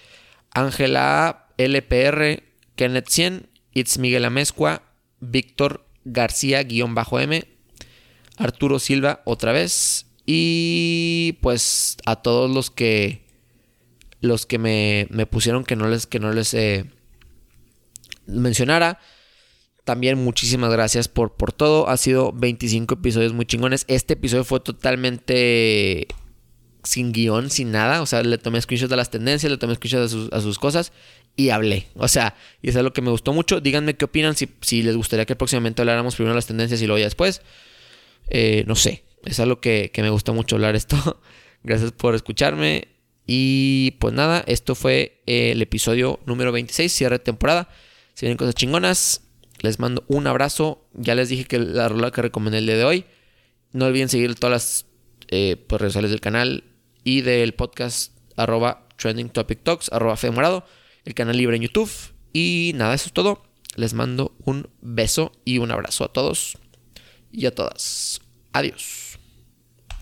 [0.54, 2.42] Ángela LPR,
[2.76, 4.82] Kenneth 100, It's Miguel Amezcua,
[5.20, 7.44] Víctor García-M,
[8.36, 13.22] Arturo Silva otra vez y pues a todos los que
[14.20, 16.84] los que me, pusieron que no les que no les eh,
[18.26, 18.98] mencionara.
[19.84, 21.88] También muchísimas gracias por, por todo.
[21.88, 23.86] Ha sido 25 episodios muy chingones.
[23.88, 26.06] Este episodio fue totalmente
[26.84, 28.02] sin guion, sin nada.
[28.02, 30.58] O sea, le tomé screenshots de las tendencias, le tomé screenshots a sus, a sus
[30.58, 30.92] cosas
[31.38, 31.86] y hablé.
[31.94, 33.60] O sea, y es algo que me gustó mucho.
[33.60, 37.04] Díganme qué opinan, si, les gustaría que próximamente habláramos primero las tendencias y luego ya
[37.04, 37.42] después.
[38.28, 41.22] Eh, no sé, es algo que, que me gusta mucho hablar esto.
[41.62, 42.88] Gracias por escucharme.
[43.24, 47.68] Y pues nada, esto fue el episodio número 26, cierre de temporada.
[48.14, 49.20] Si vienen cosas chingonas,
[49.60, 50.88] les mando un abrazo.
[50.92, 53.04] Ya les dije que la rola que recomendé el día de hoy.
[53.70, 54.86] No olviden seguir todas las
[55.28, 56.64] eh, pues, redes sociales del canal
[57.04, 60.64] y del podcast arroba trending topic talks arroba morado
[61.08, 61.90] el canal libre en YouTube.
[62.34, 63.42] Y nada, eso es todo.
[63.76, 66.58] Les mando un beso y un abrazo a todos
[67.32, 68.20] y a todas.
[68.52, 69.07] Adiós.